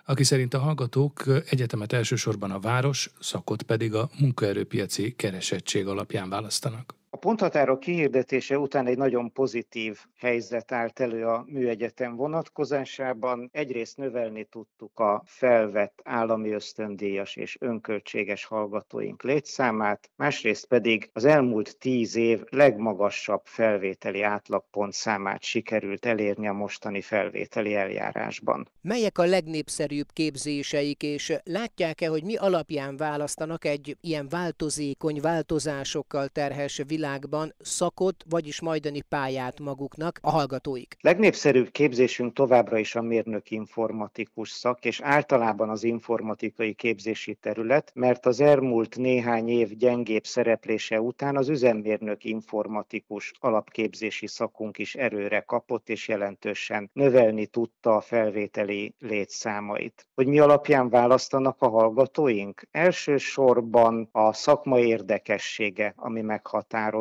aki 0.05 0.23
szerint 0.23 0.53
a 0.53 0.59
hallgatók 0.59 1.23
egyetemet 1.49 1.93
elsősorban 1.93 2.51
a 2.51 2.59
város, 2.59 3.11
szakot 3.19 3.63
pedig 3.63 3.93
a 3.93 4.09
munkaerőpiaci 4.19 5.13
keresettség 5.15 5.87
alapján 5.87 6.29
választanak. 6.29 7.00
Ponthatárok 7.21 7.79
kihirdetése 7.79 8.59
után 8.59 8.87
egy 8.87 8.97
nagyon 8.97 9.31
pozitív 9.31 9.99
helyzet 10.17 10.71
állt 10.71 10.99
elő 10.99 11.25
a 11.25 11.45
műegyetem 11.47 12.15
vonatkozásában. 12.15 13.49
Egyrészt 13.51 13.97
növelni 13.97 14.43
tudtuk 14.43 14.99
a 14.99 15.23
felvett 15.25 16.01
állami 16.03 16.51
ösztöndíjas 16.51 17.35
és 17.35 17.57
önköltséges 17.59 18.45
hallgatóink 18.45 19.23
létszámát, 19.23 20.09
másrészt 20.15 20.67
pedig 20.67 21.09
az 21.13 21.25
elmúlt 21.25 21.77
tíz 21.77 22.15
év 22.15 22.41
legmagasabb 22.49 23.41
felvételi 23.43 24.21
átlagpont 24.21 24.93
számát 24.93 25.43
sikerült 25.43 26.05
elérni 26.05 26.47
a 26.47 26.53
mostani 26.53 27.01
felvételi 27.01 27.75
eljárásban. 27.75 28.69
Melyek 28.81 29.17
a 29.17 29.25
legnépszerűbb 29.25 30.07
képzéseik, 30.13 31.03
és 31.03 31.33
látják-e, 31.43 32.07
hogy 32.07 32.23
mi 32.23 32.35
alapján 32.35 32.97
választanak 32.97 33.65
egy 33.65 33.97
ilyen 34.01 34.27
változékony, 34.29 35.19
változásokkal 35.21 36.27
terhes 36.27 36.81
világban 37.11 37.53
szakot, 37.59 38.23
vagyis 38.29 38.61
majdani 38.61 39.01
pályát 39.01 39.59
maguknak 39.59 40.19
a 40.21 40.29
hallgatóik? 40.29 40.97
Legnépszerűbb 41.01 41.71
képzésünk 41.71 42.33
továbbra 42.33 42.77
is 42.77 42.95
a 42.95 43.01
mérnök 43.01 43.51
informatikus 43.51 44.49
szak, 44.49 44.85
és 44.85 45.01
általában 45.01 45.69
az 45.69 45.83
informatikai 45.83 46.73
képzési 46.73 47.33
terület, 47.33 47.91
mert 47.93 48.25
az 48.25 48.39
elmúlt 48.39 48.97
néhány 48.97 49.49
év 49.49 49.77
gyengébb 49.77 50.25
szereplése 50.25 51.01
után 51.01 51.37
az 51.37 51.49
üzemmérnök 51.49 52.23
informatikus 52.23 53.31
alapképzési 53.39 54.27
szakunk 54.27 54.77
is 54.77 54.95
erőre 54.95 55.39
kapott, 55.39 55.89
és 55.89 56.07
jelentősen 56.07 56.89
növelni 56.93 57.45
tudta 57.45 57.95
a 57.95 58.01
felvételi 58.01 58.95
létszámait. 58.99 60.07
Hogy 60.15 60.27
mi 60.27 60.39
alapján 60.39 60.89
választanak 60.89 61.61
a 61.61 61.69
hallgatóink? 61.69 62.67
Elsősorban 62.71 64.09
a 64.11 64.33
szakma 64.33 64.79
érdekessége, 64.79 65.93
ami 65.95 66.21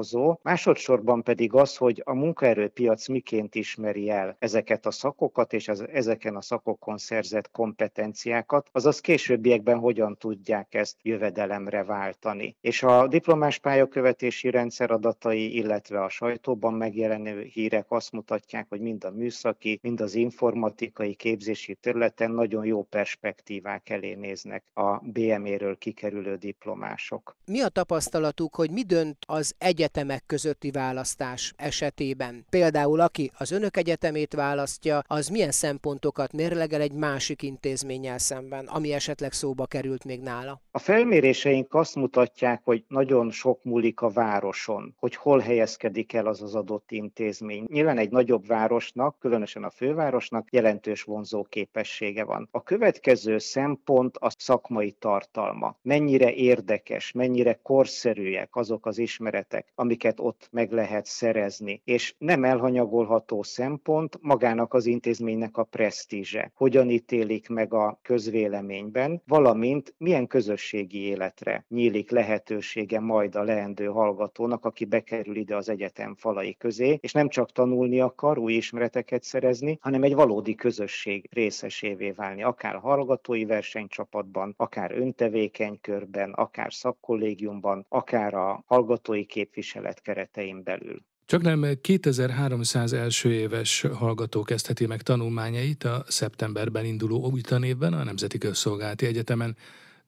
meghatározó, 0.00 0.38
másodszorban 0.42 1.22
pedig 1.22 1.54
az, 1.54 1.76
hogy 1.76 2.02
a 2.04 2.14
munkaerőpiac 2.14 3.08
miként 3.08 3.54
ismeri 3.54 4.10
el 4.10 4.36
ezeket 4.38 4.86
a 4.86 4.90
szakokat 4.90 5.52
és 5.52 5.68
az, 5.68 5.84
ezeken 5.92 6.36
a 6.36 6.40
szakokon 6.40 6.98
szerzett 6.98 7.50
kompetenciákat, 7.50 8.68
azaz 8.72 9.00
későbbiekben 9.00 9.78
hogyan 9.78 10.16
tudják 10.16 10.74
ezt 10.74 10.96
jövedelemre 11.02 11.84
váltani. 11.84 12.56
És 12.60 12.82
a 12.82 13.06
diplomás 13.06 13.58
pályakövetési 13.58 14.50
rendszer 14.50 14.90
adatai, 14.90 15.56
illetve 15.56 16.02
a 16.02 16.08
sajtóban 16.08 16.74
megjelenő 16.74 17.42
hírek 17.42 17.86
azt 17.88 18.12
mutatják, 18.12 18.66
hogy 18.68 18.80
mind 18.80 19.04
a 19.04 19.10
műszaki, 19.10 19.78
mind 19.82 20.00
az 20.00 20.14
informatikai 20.14 21.14
képzési 21.14 21.74
területen 21.74 22.30
nagyon 22.30 22.64
jó 22.64 22.82
perspektívák 22.82 23.90
elé 23.90 24.14
néznek 24.14 24.64
a 24.74 24.98
BME-ről 24.98 25.76
kikerülő 25.78 26.36
diplomások. 26.36 27.36
Mi 27.44 27.60
a 27.60 27.68
tapasztalatuk, 27.68 28.54
hogy 28.54 28.70
mi 28.70 28.82
dönt 28.82 29.16
az 29.26 29.54
egyetemek 29.90 30.22
közötti 30.26 30.70
választás 30.70 31.54
esetében? 31.56 32.46
Például 32.50 33.00
aki 33.00 33.30
az 33.34 33.50
önök 33.50 33.76
egyetemét 33.76 34.34
választja, 34.34 35.02
az 35.06 35.28
milyen 35.28 35.50
szempontokat 35.50 36.32
mérlegel 36.32 36.80
egy 36.80 36.92
másik 36.92 37.42
intézménnyel 37.42 38.18
szemben, 38.18 38.66
ami 38.66 38.92
esetleg 38.92 39.32
szóba 39.32 39.66
került 39.66 40.04
még 40.04 40.20
nála? 40.20 40.60
A 40.72 40.78
felméréseink 40.78 41.74
azt 41.74 41.94
mutatják, 41.94 42.60
hogy 42.64 42.84
nagyon 42.88 43.30
sok 43.30 43.64
múlik 43.64 44.00
a 44.00 44.08
városon, 44.08 44.94
hogy 44.98 45.14
hol 45.14 45.38
helyezkedik 45.38 46.12
el 46.12 46.26
az 46.26 46.42
az 46.42 46.54
adott 46.54 46.90
intézmény. 46.90 47.64
Nyilván 47.68 47.98
egy 47.98 48.10
nagyobb 48.10 48.46
városnak, 48.46 49.18
különösen 49.18 49.64
a 49.64 49.70
fővárosnak 49.70 50.52
jelentős 50.52 51.02
vonzó 51.02 51.42
képessége 51.42 52.24
van. 52.24 52.48
A 52.50 52.62
következő 52.62 53.38
szempont 53.38 54.16
a 54.16 54.30
szakmai 54.38 54.90
tartalma. 54.90 55.76
Mennyire 55.82 56.32
érdekes, 56.32 57.12
mennyire 57.12 57.54
korszerűek 57.62 58.56
azok 58.56 58.86
az 58.86 58.98
ismeretek, 58.98 59.72
amiket 59.74 60.20
ott 60.20 60.48
meg 60.50 60.72
lehet 60.72 61.06
szerezni. 61.06 61.82
És 61.84 62.14
nem 62.18 62.44
elhanyagolható 62.44 63.42
szempont 63.42 64.18
magának 64.20 64.74
az 64.74 64.86
intézménynek 64.86 65.56
a 65.56 65.64
presztízse. 65.64 66.52
Hogyan 66.54 66.90
ítélik 66.90 67.48
meg 67.48 67.74
a 67.74 67.98
közvéleményben, 68.02 69.22
valamint 69.26 69.94
milyen 69.98 70.26
közösségi 70.60 70.98
életre 70.98 71.64
nyílik 71.68 72.10
lehetősége 72.10 73.00
majd 73.00 73.34
a 73.34 73.42
leendő 73.42 73.86
hallgatónak, 73.86 74.64
aki 74.64 74.84
bekerül 74.84 75.36
ide 75.36 75.56
az 75.56 75.68
egyetem 75.68 76.14
falai 76.14 76.56
közé, 76.56 76.98
és 77.00 77.12
nem 77.12 77.28
csak 77.28 77.52
tanulni 77.52 78.00
akar, 78.00 78.38
új 78.38 78.52
ismereteket 78.52 79.22
szerezni, 79.22 79.78
hanem 79.80 80.02
egy 80.02 80.14
valódi 80.14 80.54
közösség 80.54 81.28
részesévé 81.30 82.10
válni, 82.10 82.42
akár 82.42 82.74
hallgatói 82.74 83.44
versenycsapatban, 83.44 84.54
akár 84.56 84.92
öntevékeny 84.92 85.78
körben, 85.80 86.32
akár 86.32 86.72
szakkollégiumban, 86.72 87.86
akár 87.88 88.34
a 88.34 88.62
hallgatói 88.66 89.24
képviselet 89.24 90.00
keretein 90.00 90.62
belül. 90.62 90.98
Csak 91.26 91.42
nem 91.42 91.64
2300 91.80 92.92
első 92.92 93.32
éves 93.32 93.86
hallgató 93.94 94.42
kezdheti 94.42 94.86
meg 94.86 95.02
tanulmányait 95.02 95.84
a 95.84 96.04
szeptemberben 96.06 96.84
induló 96.84 97.30
új 97.32 97.40
tanévben 97.40 97.92
a 97.92 98.04
Nemzeti 98.04 98.38
Közszolgálati 98.38 99.06
Egyetemen, 99.06 99.56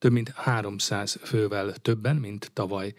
több 0.02 0.12
mint 0.12 0.32
300 0.34 1.18
fővel 1.22 1.72
többen, 1.72 2.16
mint 2.16 2.50
tavaly. 2.52 2.94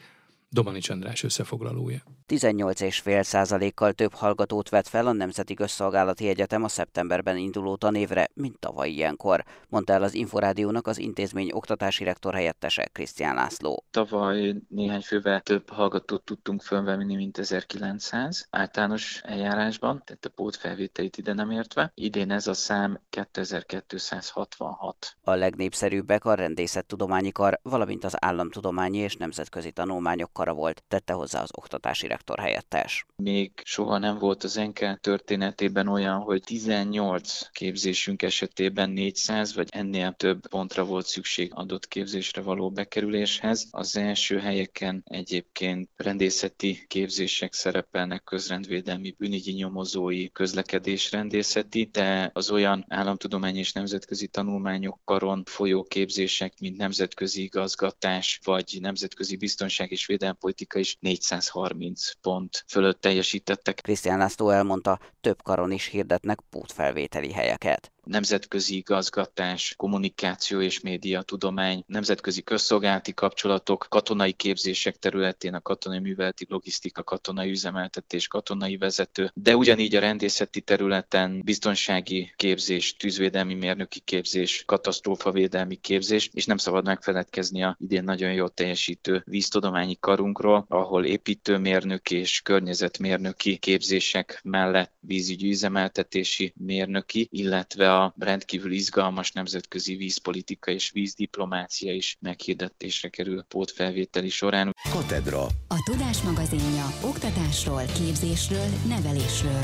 Domanics 0.50 0.90
András 0.90 1.24
összefoglalója. 1.24 2.04
18,5 2.34 3.24
százalékkal 3.24 3.94
több 3.94 4.14
hallgatót 4.14 4.70
vett 4.70 4.88
fel 4.88 5.08
a 5.08 5.12
Nemzeti 5.12 5.54
Közszolgálati 5.54 6.28
Egyetem 6.28 6.64
a 6.64 6.68
szeptemberben 6.68 7.38
induló 7.38 7.76
tanévre, 7.76 8.30
mint 8.34 8.60
tavaly 8.60 8.90
ilyenkor, 8.90 9.44
mondta 9.70 9.94
el 9.94 10.04
az 10.04 10.14
Inforádiónak 10.14 10.88
az 10.88 10.98
intézmény 10.98 11.52
oktatási 11.52 12.04
rektor 12.04 12.34
helyettese 12.34 12.90
Krisztián 12.92 13.36
László. 13.36 13.84
Tavaly 13.92 14.56
néhány 14.68 15.02
fővel 15.02 15.42
több 15.42 15.70
hallgatót 15.70 16.24
tudtunk 16.24 16.62
fölvenni, 16.62 17.16
mint 17.16 17.38
1900 17.38 18.48
általános 18.50 19.22
eljárásban, 19.24 20.02
tehát 20.06 20.26
a 20.26 20.30
pótfelvételét 20.30 21.18
ide 21.18 21.34
nem 21.34 21.52
értve. 21.52 21.92
Idén 21.96 22.32
ez 22.32 22.48
a 22.48 22.54
szám 22.54 23.00
2266. 23.10 25.16
A 25.24 25.34
legnépszerűbbek 25.34 26.26
a 26.26 26.34
rendészettudományi 26.34 27.32
kar, 27.32 27.60
valamint 27.64 28.04
az 28.04 28.26
államtudományi 28.26 28.98
és 28.98 29.16
nemzetközi 29.16 29.72
tanulmányok 29.72 30.34
kara 30.34 30.54
volt, 30.54 30.84
tette 30.88 31.14
hozzá 31.14 31.42
az 31.42 31.50
oktatási 31.54 32.08
rektor 32.08 32.22
helyettes. 32.38 33.06
Még 33.16 33.52
soha 33.64 33.98
nem 33.98 34.18
volt 34.18 34.44
az 34.44 34.58
Enkel 34.58 34.98
történetében 34.98 35.88
olyan, 35.88 36.20
hogy 36.20 36.42
18 36.42 37.52
képzésünk 37.52 38.22
esetében 38.22 38.90
400 38.90 39.56
vagy 39.56 39.68
ennél 39.72 40.14
több 40.18 40.48
pontra 40.48 40.86
volt 40.86 41.06
szükség 41.06 41.52
adott 41.54 41.88
képzésre 41.88 42.42
való 42.42 42.72
bekerüléshez. 42.72 43.68
Az 43.72 43.98
első 43.98 44.40
helyeken 44.40 45.02
egyébként 45.06 45.90
rendészeti 45.96 46.86
képzések 46.88 47.54
szerepelnek, 47.54 48.24
közrendvédelmi, 48.24 49.16
bűnügyi 49.18 49.52
nyomozói, 49.52 50.30
közlekedés 50.30 51.12
rendészeti, 51.12 51.90
de 51.92 52.30
az 52.34 52.52
olyan 52.52 52.86
államtudományi 52.88 53.60
és 53.60 53.72
nemzetközi 53.72 54.28
tanulmányok 54.28 55.00
karon 55.04 55.44
folyó 55.46 55.84
képzések, 55.84 56.54
mint 56.60 56.78
nemzetközi 56.78 57.44
igazgatás, 57.44 58.40
vagy 58.44 58.78
nemzetközi 58.82 59.36
biztonság 59.36 59.92
és 59.92 60.06
védelempolitika 60.06 60.80
is 60.80 60.98
430 61.00 62.03
pont 62.22 62.64
fölött 62.68 63.02
teljesítettek. 63.02 63.76
Krisztián 63.82 64.18
László 64.18 64.50
elmondta, 64.50 65.00
több 65.22 65.42
karon 65.42 65.72
is 65.72 65.86
hirdetnek 65.86 66.40
pótfelvételi 66.50 67.32
helyeket 67.32 67.93
nemzetközi 68.04 68.76
igazgatás, 68.76 69.74
kommunikáció 69.78 70.62
és 70.62 70.80
média 70.80 71.22
tudomány, 71.22 71.84
nemzetközi 71.88 72.42
közszolgálati 72.42 73.14
kapcsolatok, 73.14 73.86
katonai 73.90 74.32
képzések 74.32 74.96
területén 74.96 75.54
a 75.54 75.62
katonai 75.62 76.00
műveleti 76.00 76.46
logisztika, 76.50 77.04
katonai 77.04 77.50
üzemeltetés, 77.50 78.28
katonai 78.28 78.78
vezető, 78.78 79.32
de 79.34 79.56
ugyanígy 79.56 79.96
a 79.96 80.00
rendészeti 80.00 80.62
területen 80.62 81.42
biztonsági 81.44 82.34
képzés, 82.36 82.96
tűzvédelmi 82.96 83.54
mérnöki 83.54 84.00
képzés, 84.00 84.64
katasztrófavédelmi 84.66 85.76
képzés, 85.76 86.30
és 86.34 86.46
nem 86.46 86.58
szabad 86.58 86.86
megfeledkezni 86.86 87.64
a 87.64 87.78
idén 87.80 88.04
nagyon 88.04 88.34
jól 88.34 88.50
teljesítő 88.50 89.22
víztudományi 89.26 89.98
karunkról, 90.00 90.66
ahol 90.68 91.06
építőmérnök 91.06 92.12
és 92.12 92.42
környezetmérnöki 92.42 93.58
képzések 93.58 94.40
mellett 94.44 94.94
vízügyi 95.00 95.50
üzemeltetési 95.50 96.54
mérnöki, 96.58 97.28
illetve 97.32 97.93
a 97.94 98.14
rendkívül 98.20 98.72
izgalmas 98.72 99.32
nemzetközi 99.32 99.96
vízpolitika 99.96 100.72
és 100.72 100.92
vízdiplomácia 100.92 101.94
is 101.94 102.18
meghirdetésre 102.22 103.10
kerül 103.10 103.44
pótfelvételi 103.44 104.30
során. 104.30 104.76
Katedra. 104.92 105.42
A 105.68 105.90
Tudás 105.92 106.22
magazinja 106.22 106.86
oktatásról, 107.04 107.84
képzésről, 107.86 108.68
nevelésről. 108.88 109.64